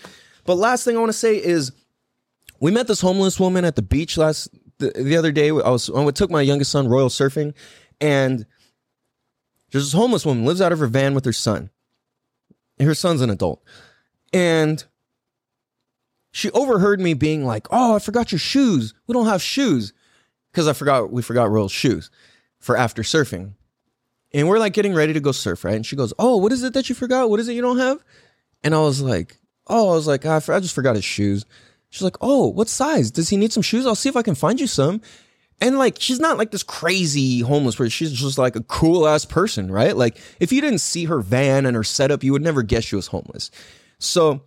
But 0.46 0.56
last 0.56 0.84
thing 0.84 0.96
I 0.96 1.00
want 1.00 1.12
to 1.12 1.18
say 1.18 1.36
is, 1.36 1.72
we 2.60 2.72
met 2.72 2.88
this 2.88 3.02
homeless 3.02 3.40
woman 3.40 3.66
at 3.66 3.76
the 3.76 3.82
beach 3.82 4.18
last 4.18 4.50
the, 4.78 4.92
the 4.92 5.18
other 5.18 5.32
day. 5.32 5.50
I 5.50 5.70
was 5.70 5.90
I 5.90 6.12
took 6.12 6.30
my 6.30 6.42
youngest 6.42 6.72
son 6.72 6.88
royal 6.88 7.10
surfing, 7.10 7.54
and 8.02 8.46
there's 9.72 9.86
this 9.86 9.94
homeless 9.94 10.26
woman 10.26 10.46
lives 10.46 10.62
out 10.62 10.72
of 10.72 10.80
her 10.80 10.88
van 10.88 11.14
with 11.14 11.26
her 11.26 11.34
son. 11.34 11.70
Her 12.80 12.96
son's 12.96 13.22
an 13.22 13.30
adult. 13.30 13.62
And 14.32 14.84
she 16.32 16.52
overheard 16.52 17.00
me 17.00 17.14
being 17.14 17.46
like, 17.46 17.68
"Oh, 17.72 17.96
I 17.96 18.00
forgot 18.00 18.32
your 18.32 18.40
shoes. 18.40 18.94
We 19.08 19.14
don't 19.14 19.26
have 19.26 19.42
shoes." 19.42 19.94
Cuz 20.54 20.68
I 20.68 20.74
forgot 20.74 21.12
we 21.12 21.22
forgot 21.22 21.50
Royal's 21.50 21.72
shoes 21.72 22.10
for 22.60 22.76
after 22.76 23.04
surfing. 23.04 23.54
And 24.34 24.48
we're 24.48 24.60
like 24.60 24.74
getting 24.74 24.94
ready 24.94 25.13
to 25.13 25.20
go 25.20 25.32
surf, 25.32 25.63
right? 25.63 25.76
And 25.76 25.86
she 25.86 25.96
goes, 25.96 26.13
"Oh, 26.20 26.38
what 26.38 26.52
is 26.52 26.63
it 26.63 26.74
that 26.74 26.89
you 26.89 26.96
forgot? 26.96 27.30
What 27.30 27.39
is 27.39 27.48
it 27.48 27.54
you 27.54 27.62
don't 27.62 27.80
have?" 27.80 28.04
And 28.63 28.76
I 28.76 28.80
was 28.80 29.02
like, 29.02 29.38
"Oh, 29.68 29.92
I 29.92 29.94
was 29.96 30.08
like, 30.08 30.26
I, 30.26 30.36
I 30.38 30.60
just 30.60 30.76
forgot 30.76 30.96
his 30.96 31.06
shoes." 31.06 31.46
She's 31.89 32.04
like, 32.04 32.18
"Oh, 32.22 32.48
what 32.48 32.70
size? 32.70 33.12
Does 33.12 33.30
he 33.30 33.38
need 33.38 33.52
some 33.52 33.63
shoes? 33.63 33.86
I'll 33.86 33.96
see 33.96 34.10
if 34.10 34.18
I 34.18 34.22
can 34.22 34.36
find 34.36 34.60
you 34.60 34.68
some." 34.68 35.02
And 35.62 35.78
like, 35.78 35.98
she's 36.00 36.20
not 36.20 36.38
like 36.38 36.52
this 36.52 36.63
crazy 36.63 37.42
homeless 37.42 37.76
person. 37.76 37.89
She's 37.89 38.13
just 38.13 38.38
like 38.38 38.56
a 38.56 38.63
cool 38.63 39.08
ass 39.08 39.26
person, 39.26 39.72
right? 39.72 39.96
Like, 39.96 40.18
if 40.39 40.52
you 40.52 40.62
didn't 40.62 40.80
see 40.80 41.06
her 41.06 41.20
van 41.20 41.65
and 41.65 41.76
her 41.76 41.84
setup, 41.84 42.24
you 42.24 42.32
would 42.32 42.42
never 42.42 42.63
guess 42.63 42.86
she 42.86 42.96
was 42.96 43.08
homeless. 43.08 43.52
So 43.98 44.44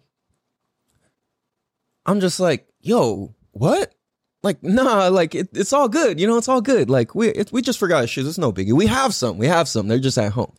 I'm 2.07 2.21
just 2.21 2.40
like, 2.40 2.66
yo, 2.81 3.35
what? 3.51 3.95
Like, 4.42 4.62
nah, 4.62 5.09
like 5.09 5.35
it, 5.35 5.50
it's 5.52 5.72
all 5.72 5.88
good. 5.88 6.18
You 6.18 6.26
know, 6.26 6.37
it's 6.37 6.48
all 6.48 6.61
good. 6.61 6.90
Like 6.90 7.14
we 7.14 7.28
it, 7.28 7.52
we 7.52 7.62
just 7.62 7.78
forgot 7.78 8.09
shoes. 8.09 8.26
It's 8.26 8.38
no 8.38 8.52
biggie. 8.52 8.72
We 8.72 8.87
have 8.87 9.14
some. 9.14 9.38
We 9.38 9.46
have 9.46 9.68
some. 9.68 9.88
They're 9.88 9.98
just 9.98 10.18
at 10.18 10.33
home. 10.33 10.52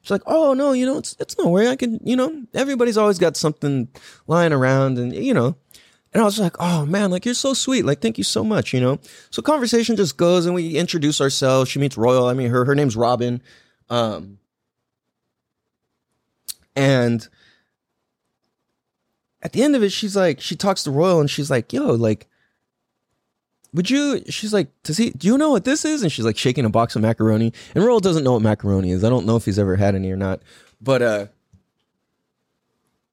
She's 0.00 0.10
like, 0.10 0.22
oh 0.26 0.54
no, 0.54 0.72
you 0.72 0.86
know, 0.86 0.98
it's 0.98 1.14
it's 1.20 1.36
no 1.38 1.48
way. 1.48 1.68
I 1.68 1.76
can, 1.76 2.00
you 2.02 2.16
know, 2.16 2.44
everybody's 2.54 2.96
always 2.96 3.18
got 3.18 3.36
something 3.36 3.88
lying 4.26 4.52
around, 4.52 4.96
and 4.96 5.14
you 5.14 5.34
know, 5.34 5.56
and 6.12 6.22
I 6.22 6.24
was 6.24 6.38
like, 6.38 6.56
oh 6.58 6.86
man, 6.86 7.10
like 7.10 7.24
you're 7.24 7.34
so 7.34 7.52
sweet. 7.52 7.84
Like, 7.84 8.00
thank 8.00 8.16
you 8.16 8.24
so 8.24 8.42
much, 8.42 8.72
you 8.72 8.80
know? 8.80 8.98
So 9.30 9.42
conversation 9.42 9.96
just 9.96 10.16
goes 10.16 10.46
and 10.46 10.54
we 10.54 10.76
introduce 10.76 11.20
ourselves. 11.20 11.70
She 11.70 11.78
meets 11.78 11.98
Royal. 11.98 12.26
I 12.26 12.34
mean, 12.34 12.50
her, 12.50 12.64
her 12.64 12.74
name's 12.74 12.96
Robin. 12.96 13.42
Um, 13.90 14.38
and 16.74 17.28
at 19.42 19.52
the 19.52 19.62
end 19.62 19.76
of 19.76 19.82
it, 19.82 19.92
she's 19.92 20.16
like, 20.16 20.40
she 20.40 20.56
talks 20.56 20.84
to 20.84 20.90
Royal 20.90 21.20
and 21.20 21.30
she's 21.30 21.50
like, 21.50 21.72
yo, 21.72 21.92
like, 21.92 22.26
would 23.74 23.90
you 23.90 24.22
she's 24.28 24.52
like 24.52 24.68
does 24.82 24.96
he 24.96 25.10
do 25.10 25.26
you 25.26 25.36
know 25.36 25.50
what 25.50 25.64
this 25.64 25.84
is? 25.84 26.02
And 26.02 26.10
she's 26.10 26.24
like 26.24 26.38
shaking 26.38 26.64
a 26.64 26.70
box 26.70 26.96
of 26.96 27.02
macaroni. 27.02 27.52
And 27.74 27.84
Royal 27.84 28.00
doesn't 28.00 28.24
know 28.24 28.32
what 28.32 28.42
macaroni 28.42 28.90
is. 28.90 29.04
I 29.04 29.10
don't 29.10 29.26
know 29.26 29.36
if 29.36 29.44
he's 29.44 29.58
ever 29.58 29.76
had 29.76 29.94
any 29.94 30.10
or 30.10 30.16
not. 30.16 30.40
But 30.80 31.02
uh 31.02 31.26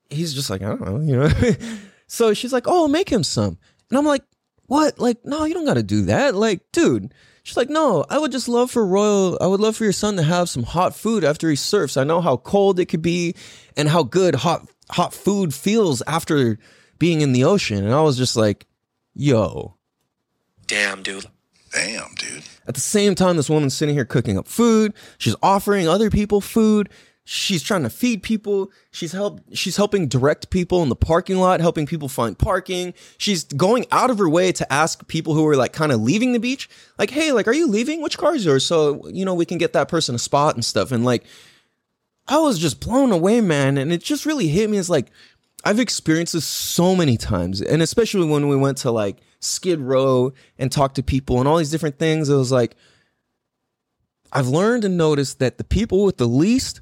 he's 0.10 0.34
just 0.34 0.50
like 0.52 0.62
i 0.62 0.68
don't 0.68 0.82
know 0.82 1.00
you 1.00 1.18
know. 1.18 1.30
So 2.08 2.36
she's 2.36 2.54
like 2.54 2.66
oh 2.68 2.88
make 2.88 3.10
him 3.10 3.24
some. 3.24 3.58
And 3.90 3.98
i'm 3.98 4.06
like 4.06 4.24
what? 4.68 5.00
Like 5.00 5.26
no 5.26 5.44
you 5.46 5.54
don't 5.54 5.66
gotta 5.66 5.84
do 5.84 6.04
that. 6.04 6.36
Like 6.36 6.62
dude. 6.72 7.14
She's 7.44 7.58
like 7.58 7.70
no 7.70 8.06
i 8.10 8.18
would 8.18 8.32
just 8.32 8.48
love 8.48 8.72
for 8.72 8.84
royal 8.84 9.38
i 9.40 9.46
would 9.46 9.60
love 9.60 9.76
for 9.76 9.84
your 9.84 9.94
son 9.94 10.16
to 10.16 10.24
have 10.24 10.50
some 10.50 10.64
hot 10.64 10.96
food 10.96 11.24
after 11.24 11.50
he 11.50 11.56
surfs. 11.56 11.98
I 11.98 12.04
know 12.04 12.22
how 12.22 12.38
cold 12.38 12.80
it 12.80 12.86
could 12.86 13.02
be 13.04 13.36
and 13.76 13.90
how 13.90 14.04
good 14.04 14.36
hot 14.36 14.68
hot 14.90 15.14
food 15.14 15.54
feels 15.54 16.02
after 16.08 16.58
being 16.98 17.22
in 17.22 17.34
the 17.34 17.44
ocean. 17.44 17.84
And 17.84 17.94
i 17.94 18.02
was 18.02 18.18
just 18.18 18.36
like 18.36 18.66
yo 19.14 19.75
Damn, 20.68 21.04
dude. 21.04 21.26
Damn, 21.72 22.14
dude. 22.16 22.44
At 22.68 22.74
the 22.76 22.82
same 22.82 23.16
time, 23.16 23.38
this 23.38 23.50
woman's 23.50 23.74
sitting 23.74 23.96
here 23.96 24.06
cooking 24.06 24.38
up 24.38 24.48
food. 24.48 24.94
She's 25.18 25.36
offering 25.44 25.88
other 25.88 26.10
people 26.10 26.42
food. 26.42 26.90
She's 27.28 27.64
trying 27.64 27.82
to 27.84 27.90
feed 27.90 28.22
people. 28.22 28.72
She's 28.92 29.12
help. 29.12 29.42
She's 29.52 29.78
helping 29.78 30.08
direct 30.08 30.52
people 30.52 30.84
in 30.84 30.90
the 30.90 30.96
parking 30.96 31.38
lot, 31.38 31.60
helping 31.60 31.88
people 31.88 32.08
find 32.08 32.38
parking. 32.38 32.94
She's 33.18 33.44
going 33.46 33.88
out 33.92 34.12
of 34.12 34.20
her 34.20 34.30
way 34.30 34.52
to 34.52 34.72
ask 34.72 35.08
people 35.08 35.34
who 35.34 35.46
are 35.48 35.56
like 35.56 35.74
kind 35.74 35.92
of 35.92 36.00
leaving 36.00 36.34
the 36.34 36.40
beach, 36.40 36.70
like, 37.00 37.10
"Hey, 37.10 37.32
like, 37.32 37.48
are 37.48 37.54
you 37.54 37.68
leaving? 37.68 38.04
Which 38.04 38.20
car 38.20 38.36
is 38.36 38.46
yours? 38.46 38.64
So 38.64 39.08
you 39.10 39.26
know 39.26 39.34
we 39.34 39.46
can 39.46 39.58
get 39.58 39.74
that 39.74 39.88
person 39.88 40.14
a 40.14 40.20
spot 40.20 40.54
and 40.54 40.64
stuff." 40.64 40.92
And 40.92 41.04
like, 41.04 41.26
I 42.28 42.38
was 42.38 42.60
just 42.60 42.80
blown 42.80 43.12
away, 43.12 43.42
man. 43.42 43.80
And 43.80 43.92
it 43.92 44.04
just 44.04 44.28
really 44.28 44.48
hit 44.48 44.70
me 44.70 44.78
as 44.78 44.90
like, 44.90 45.12
I've 45.66 45.80
experienced 45.80 46.34
this 46.34 46.46
so 46.46 46.96
many 46.96 47.18
times, 47.18 47.60
and 47.60 47.82
especially 47.82 48.28
when 48.28 48.48
we 48.48 48.56
went 48.56 48.78
to 48.80 48.92
like 48.92 49.18
Skid 49.40 49.80
Row 49.80 50.32
and 50.60 50.72
talked 50.72 50.96
to 50.96 51.04
people 51.04 51.40
and 51.40 51.48
all 51.48 51.58
these 51.58 51.72
different 51.72 51.98
things. 51.98 52.30
It 52.30 52.36
was 52.36 52.52
like 52.52 52.76
I've 54.32 54.48
learned 54.48 54.86
and 54.86 54.96
noticed 54.96 55.40
that 55.40 55.58
the 55.58 55.64
people 55.64 56.04
with 56.04 56.18
the 56.18 56.28
least 56.28 56.82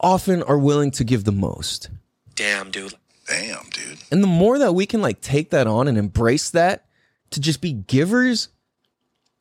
often 0.00 0.42
are 0.42 0.58
willing 0.58 0.90
to 0.92 1.04
give 1.04 1.24
the 1.24 1.32
most. 1.32 1.90
Damn, 2.34 2.70
dude. 2.70 2.94
Damn, 3.26 3.68
dude. 3.70 3.98
And 4.10 4.22
the 4.22 4.28
more 4.28 4.58
that 4.58 4.72
we 4.72 4.86
can 4.86 5.02
like 5.02 5.20
take 5.20 5.50
that 5.50 5.66
on 5.66 5.88
and 5.88 5.98
embrace 5.98 6.50
that 6.50 6.86
to 7.30 7.40
just 7.40 7.60
be 7.60 7.72
givers, 7.72 8.48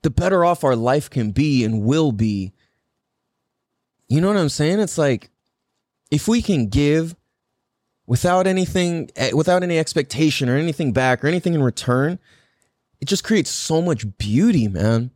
the 0.02 0.10
better 0.10 0.44
off 0.44 0.64
our 0.64 0.76
life 0.76 1.10
can 1.10 1.32
be 1.32 1.64
and 1.64 1.84
will 1.84 2.12
be. 2.12 2.54
You 4.10 4.22
know 4.22 4.28
what 4.28 4.38
I'm 4.38 4.50
saying? 4.50 4.80
It's 4.80 4.98
like 4.98 5.30
if 6.12 6.28
we 6.28 6.42
can 6.42 6.68
give 6.68 7.16
without 8.08 8.48
anything 8.48 9.10
eh, 9.16 9.32
without 9.34 9.64
any 9.64 9.78
expectation 9.80 10.50
or 10.50 10.56
anything 10.56 10.94
back 10.94 11.24
or 11.24 11.28
anything 11.28 11.54
in 11.54 11.64
return 11.64 12.20
it 13.02 13.06
just 13.06 13.24
creates 13.24 13.50
so 13.50 13.82
much 13.82 14.06
beauty 14.18 14.68
man. 14.68 15.12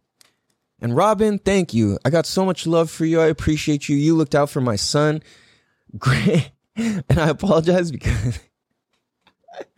And 0.82 0.96
robin 0.96 1.40
thank 1.40 1.74
you. 1.74 1.98
I 2.06 2.10
got 2.10 2.26
so 2.26 2.46
much 2.46 2.66
love 2.66 2.90
for 2.90 3.06
you. 3.06 3.20
I 3.20 3.28
appreciate 3.28 3.90
you. 3.90 3.96
You 3.96 4.16
looked 4.16 4.36
out 4.36 4.50
for 4.50 4.62
my 4.62 4.76
son. 4.76 5.22
Great. 5.98 6.52
And 6.76 7.20
i 7.20 7.28
apologize 7.28 7.92
because 7.92 8.40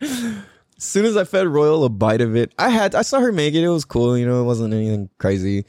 as 0.00 0.44
soon 0.78 1.04
as 1.04 1.16
i 1.16 1.24
fed 1.24 1.48
royal 1.48 1.84
a 1.84 1.88
bite 1.88 2.20
of 2.20 2.36
it 2.36 2.54
i 2.58 2.68
had 2.68 2.94
i 2.94 3.02
saw 3.02 3.18
her 3.20 3.32
make 3.32 3.54
it. 3.54 3.64
It 3.64 3.68
was 3.68 3.84
cool 3.84 4.16
you 4.16 4.26
know 4.26 4.40
it 4.40 4.44
wasn't 4.44 4.74
anything 4.74 5.08
crazy. 5.18 5.64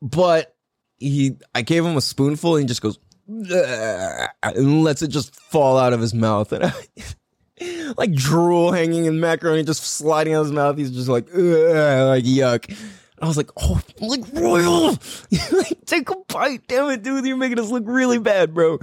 But 0.00 0.54
he 0.98 1.36
i 1.54 1.62
gave 1.62 1.84
him 1.84 1.96
a 1.96 2.00
spoonful 2.00 2.56
and 2.56 2.62
he 2.62 2.68
just 2.68 2.82
goes 2.82 2.98
and 4.42 4.84
lets 4.84 5.02
it 5.02 5.08
just 5.08 5.34
fall 5.34 5.78
out 5.78 5.92
of 5.92 6.00
his 6.00 6.14
mouth. 6.14 6.52
And 6.52 6.66
I, 6.66 6.72
like 7.96 8.12
drool 8.12 8.72
hanging 8.72 9.06
in 9.06 9.20
macaroni 9.20 9.64
just 9.64 9.82
sliding 9.82 10.34
out 10.34 10.40
of 10.40 10.46
his 10.46 10.52
mouth. 10.52 10.76
He's 10.78 10.90
just 10.90 11.08
like 11.08 11.26
like 11.32 12.24
yuck. 12.24 12.76
I 13.20 13.26
was 13.26 13.36
like 13.36 13.50
oh 13.56 13.80
I'm 14.00 14.08
like 14.08 14.24
royal 14.34 14.90
like 15.52 15.84
take 15.86 16.10
a 16.10 16.16
bite 16.28 16.68
damn 16.68 16.90
it 16.90 17.02
dude. 17.02 17.24
You're 17.24 17.36
making 17.36 17.58
us 17.58 17.70
look 17.70 17.84
really 17.86 18.18
bad 18.18 18.54
bro. 18.54 18.78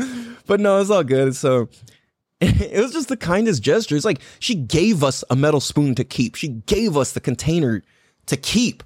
But 0.45 0.59
no 0.59 0.81
it's 0.81 0.89
all 0.89 1.03
good. 1.03 1.35
So 1.35 1.69
it 2.41 2.81
was 2.81 2.91
just 2.91 3.07
the 3.07 3.17
kindest 3.17 3.63
gesture. 3.63 3.95
It's 3.95 4.03
like 4.03 4.21
she 4.39 4.55
gave 4.55 5.03
us 5.03 5.23
a 5.29 5.35
metal 5.35 5.61
spoon 5.61 5.95
to 5.95 6.03
keep. 6.03 6.35
She 6.35 6.49
gave 6.49 6.97
us 6.97 7.13
the 7.13 7.21
container 7.21 7.83
to 8.25 8.35
keep. 8.35 8.83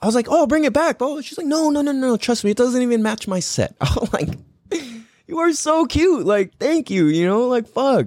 I 0.00 0.06
was 0.06 0.14
like, 0.16 0.26
oh, 0.28 0.46
bring 0.46 0.64
it 0.64 0.72
back. 0.72 0.96
Oh, 1.00 1.20
she's 1.20 1.38
like, 1.38 1.46
no, 1.46 1.70
no, 1.70 1.80
no, 1.80 1.92
no. 1.92 2.16
Trust 2.16 2.42
me, 2.44 2.50
it 2.50 2.56
doesn't 2.56 2.82
even 2.82 3.02
match 3.02 3.28
my 3.28 3.38
set. 3.38 3.76
I'm 3.80 4.08
like, 4.12 4.30
you 5.26 5.38
are 5.38 5.52
so 5.52 5.86
cute. 5.86 6.26
Like, 6.26 6.56
thank 6.58 6.90
you. 6.90 7.06
You 7.06 7.26
know, 7.26 7.48
like, 7.48 7.66
fuck. 7.66 8.06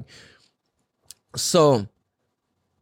So 1.36 1.88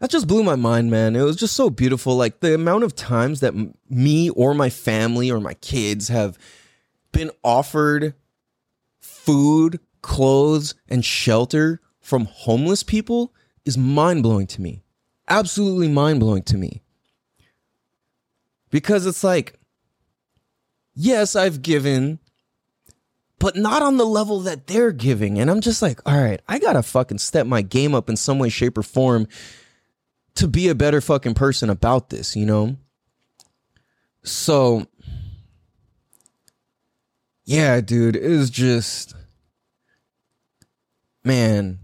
that 0.03 0.09
just 0.09 0.27
blew 0.27 0.43
my 0.43 0.57
mind, 0.57 0.91
man. 0.91 1.15
It 1.15 1.21
was 1.21 1.37
just 1.37 1.55
so 1.55 1.69
beautiful. 1.69 2.17
Like 2.17 2.41
the 2.41 2.53
amount 2.53 2.83
of 2.83 2.93
times 2.93 3.39
that 3.39 3.53
m- 3.55 3.73
me 3.89 4.29
or 4.31 4.53
my 4.53 4.69
family 4.69 5.31
or 5.31 5.39
my 5.39 5.53
kids 5.53 6.09
have 6.09 6.37
been 7.13 7.31
offered 7.41 8.13
food, 8.99 9.79
clothes, 10.01 10.75
and 10.89 11.05
shelter 11.05 11.79
from 12.01 12.25
homeless 12.25 12.83
people 12.83 13.33
is 13.63 13.77
mind 13.77 14.23
blowing 14.23 14.47
to 14.47 14.61
me. 14.61 14.83
Absolutely 15.29 15.87
mind 15.87 16.19
blowing 16.19 16.43
to 16.43 16.57
me. 16.57 16.81
Because 18.71 19.05
it's 19.05 19.23
like, 19.23 19.57
yes, 20.95 21.33
I've 21.33 21.61
given, 21.61 22.19
but 23.43 23.57
not 23.57 23.81
on 23.81 23.97
the 23.97 24.05
level 24.05 24.39
that 24.39 24.67
they're 24.67 24.93
giving. 24.93 25.37
And 25.37 25.51
I'm 25.51 25.59
just 25.59 25.81
like, 25.81 25.99
all 26.05 26.17
right, 26.17 26.41
I 26.47 26.59
gotta 26.59 26.81
fucking 26.81 27.17
step 27.17 27.45
my 27.45 27.61
game 27.61 27.93
up 27.93 28.07
in 28.09 28.15
some 28.15 28.39
way, 28.39 28.47
shape, 28.47 28.77
or 28.77 28.83
form 28.83 29.27
to 30.35 30.47
be 30.47 30.69
a 30.69 30.75
better 30.75 31.01
fucking 31.01 31.33
person 31.33 31.69
about 31.69 32.09
this, 32.09 32.37
you 32.37 32.45
know? 32.45 32.77
So, 34.23 34.87
yeah, 37.43 37.81
dude, 37.81 38.15
it 38.15 38.29
was 38.29 38.49
just, 38.49 39.13
man, 41.25 41.79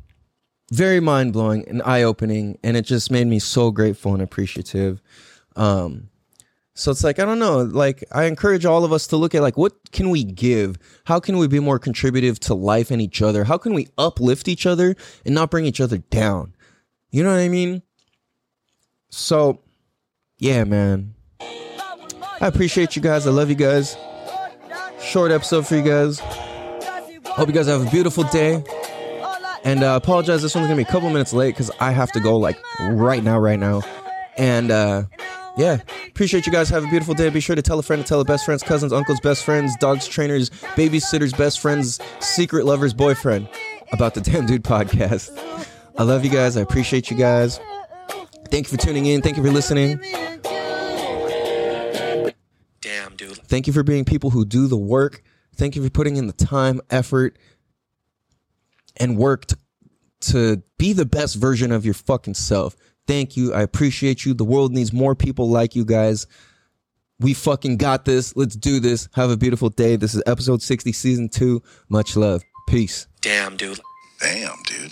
very 0.71 1.01
mind 1.01 1.33
blowing 1.33 1.67
and 1.67 1.81
eye 1.83 2.03
opening. 2.03 2.57
And 2.63 2.77
it 2.77 2.83
just 2.83 3.11
made 3.11 3.27
me 3.27 3.39
so 3.39 3.69
grateful 3.71 4.13
and 4.13 4.21
appreciative. 4.21 5.01
Um, 5.57 6.07
so 6.79 6.91
it's 6.91 7.03
like 7.03 7.19
I 7.19 7.25
don't 7.25 7.39
know, 7.39 7.57
like 7.59 8.05
I 8.09 8.23
encourage 8.23 8.63
all 8.63 8.85
of 8.85 8.93
us 8.93 9.07
to 9.07 9.17
look 9.17 9.35
at 9.35 9.41
like 9.41 9.57
what 9.57 9.73
can 9.91 10.09
we 10.09 10.23
give? 10.23 10.77
How 11.03 11.19
can 11.19 11.37
we 11.37 11.45
be 11.45 11.59
more 11.59 11.77
contributive 11.77 12.39
to 12.41 12.53
life 12.53 12.89
and 12.89 13.01
each 13.01 13.21
other? 13.21 13.43
How 13.43 13.57
can 13.57 13.73
we 13.73 13.89
uplift 13.97 14.47
each 14.47 14.65
other 14.65 14.95
and 15.25 15.35
not 15.35 15.51
bring 15.51 15.65
each 15.65 15.81
other 15.81 15.97
down? 15.97 16.55
You 17.11 17.23
know 17.23 17.31
what 17.31 17.39
I 17.39 17.49
mean? 17.49 17.81
So 19.09 19.59
yeah, 20.37 20.63
man. 20.63 21.15
I 21.41 22.47
appreciate 22.47 22.95
you 22.95 23.01
guys. 23.01 23.27
I 23.27 23.31
love 23.31 23.49
you 23.49 23.55
guys. 23.55 23.97
Short 25.01 25.31
episode 25.31 25.67
for 25.67 25.75
you 25.75 25.83
guys. 25.83 26.19
Hope 27.25 27.49
you 27.49 27.53
guys 27.53 27.67
have 27.67 27.85
a 27.85 27.89
beautiful 27.89 28.23
day. 28.23 28.63
And 29.65 29.83
uh, 29.83 29.99
apologize, 30.01 30.41
this 30.41 30.55
one's 30.55 30.67
gonna 30.67 30.77
be 30.77 30.83
a 30.83 30.85
couple 30.85 31.09
minutes 31.09 31.33
late 31.33 31.55
because 31.55 31.71
I 31.81 31.91
have 31.91 32.13
to 32.13 32.21
go 32.21 32.37
like 32.37 32.57
right 32.79 33.21
now, 33.21 33.37
right 33.37 33.59
now. 33.59 33.81
And 34.37 34.71
uh, 34.71 35.03
yeah, 35.57 35.81
appreciate 36.07 36.45
you 36.45 36.51
guys. 36.51 36.69
Have 36.69 36.83
a 36.83 36.87
beautiful 36.87 37.13
day. 37.13 37.29
Be 37.29 37.39
sure 37.39 37.55
to 37.55 37.61
tell 37.61 37.79
a 37.79 37.83
friend 37.83 38.01
to 38.01 38.07
tell 38.07 38.21
a 38.21 38.25
best 38.25 38.45
friends, 38.45 38.63
cousins, 38.63 38.93
uncles, 38.93 39.19
best 39.19 39.43
friends, 39.43 39.75
dogs, 39.77 40.07
trainers, 40.07 40.49
babysitters, 40.49 41.37
best 41.37 41.59
friends, 41.59 41.99
secret 42.19 42.65
lovers, 42.65 42.93
boyfriend 42.93 43.49
about 43.91 44.13
the 44.13 44.21
Damn 44.21 44.45
Dude 44.45 44.63
podcast. 44.63 45.31
I 45.97 46.03
love 46.03 46.23
you 46.23 46.31
guys. 46.31 46.55
I 46.55 46.61
appreciate 46.61 47.11
you 47.11 47.17
guys. 47.17 47.59
Thank 48.49 48.71
you 48.71 48.77
for 48.77 48.83
tuning 48.83 49.05
in. 49.05 49.21
Thank 49.21 49.37
you 49.37 49.43
for 49.43 49.51
listening. 49.51 49.99
Damn, 52.81 53.15
dude. 53.15 53.37
Thank 53.47 53.67
you 53.67 53.73
for 53.73 53.83
being 53.83 54.05
people 54.05 54.29
who 54.29 54.45
do 54.45 54.67
the 54.67 54.77
work. 54.77 55.21
Thank 55.55 55.75
you 55.75 55.83
for 55.83 55.89
putting 55.89 56.15
in 56.15 56.27
the 56.27 56.33
time, 56.33 56.79
effort, 56.89 57.37
and 58.97 59.17
work 59.17 59.45
to, 59.47 59.57
to 60.21 60.63
be 60.77 60.93
the 60.93 61.05
best 61.05 61.35
version 61.35 61.71
of 61.71 61.83
your 61.85 61.93
fucking 61.93 62.35
self. 62.35 62.75
Thank 63.09 63.35
you. 63.35 63.55
I 63.55 63.63
appreciate 63.63 64.23
you. 64.23 64.35
The 64.35 64.43
world 64.43 64.71
needs 64.71 64.93
more 64.93 65.15
people 65.15 65.49
like 65.49 65.75
you 65.75 65.83
guys. 65.83 66.27
We 67.19 67.33
fucking 67.33 67.77
got 67.77 68.05
this. 68.05 68.35
Let's 68.35 68.55
do 68.55 68.79
this. 68.79 69.09
Have 69.15 69.31
a 69.31 69.35
beautiful 69.35 69.69
day. 69.69 69.95
This 69.95 70.13
is 70.13 70.21
episode 70.27 70.61
60, 70.61 70.91
season 70.91 71.27
two. 71.27 71.63
Much 71.89 72.15
love. 72.15 72.43
Peace. 72.67 73.07
Damn, 73.21 73.57
dude. 73.57 73.79
Damn, 74.21 74.61
dude. 74.67 74.91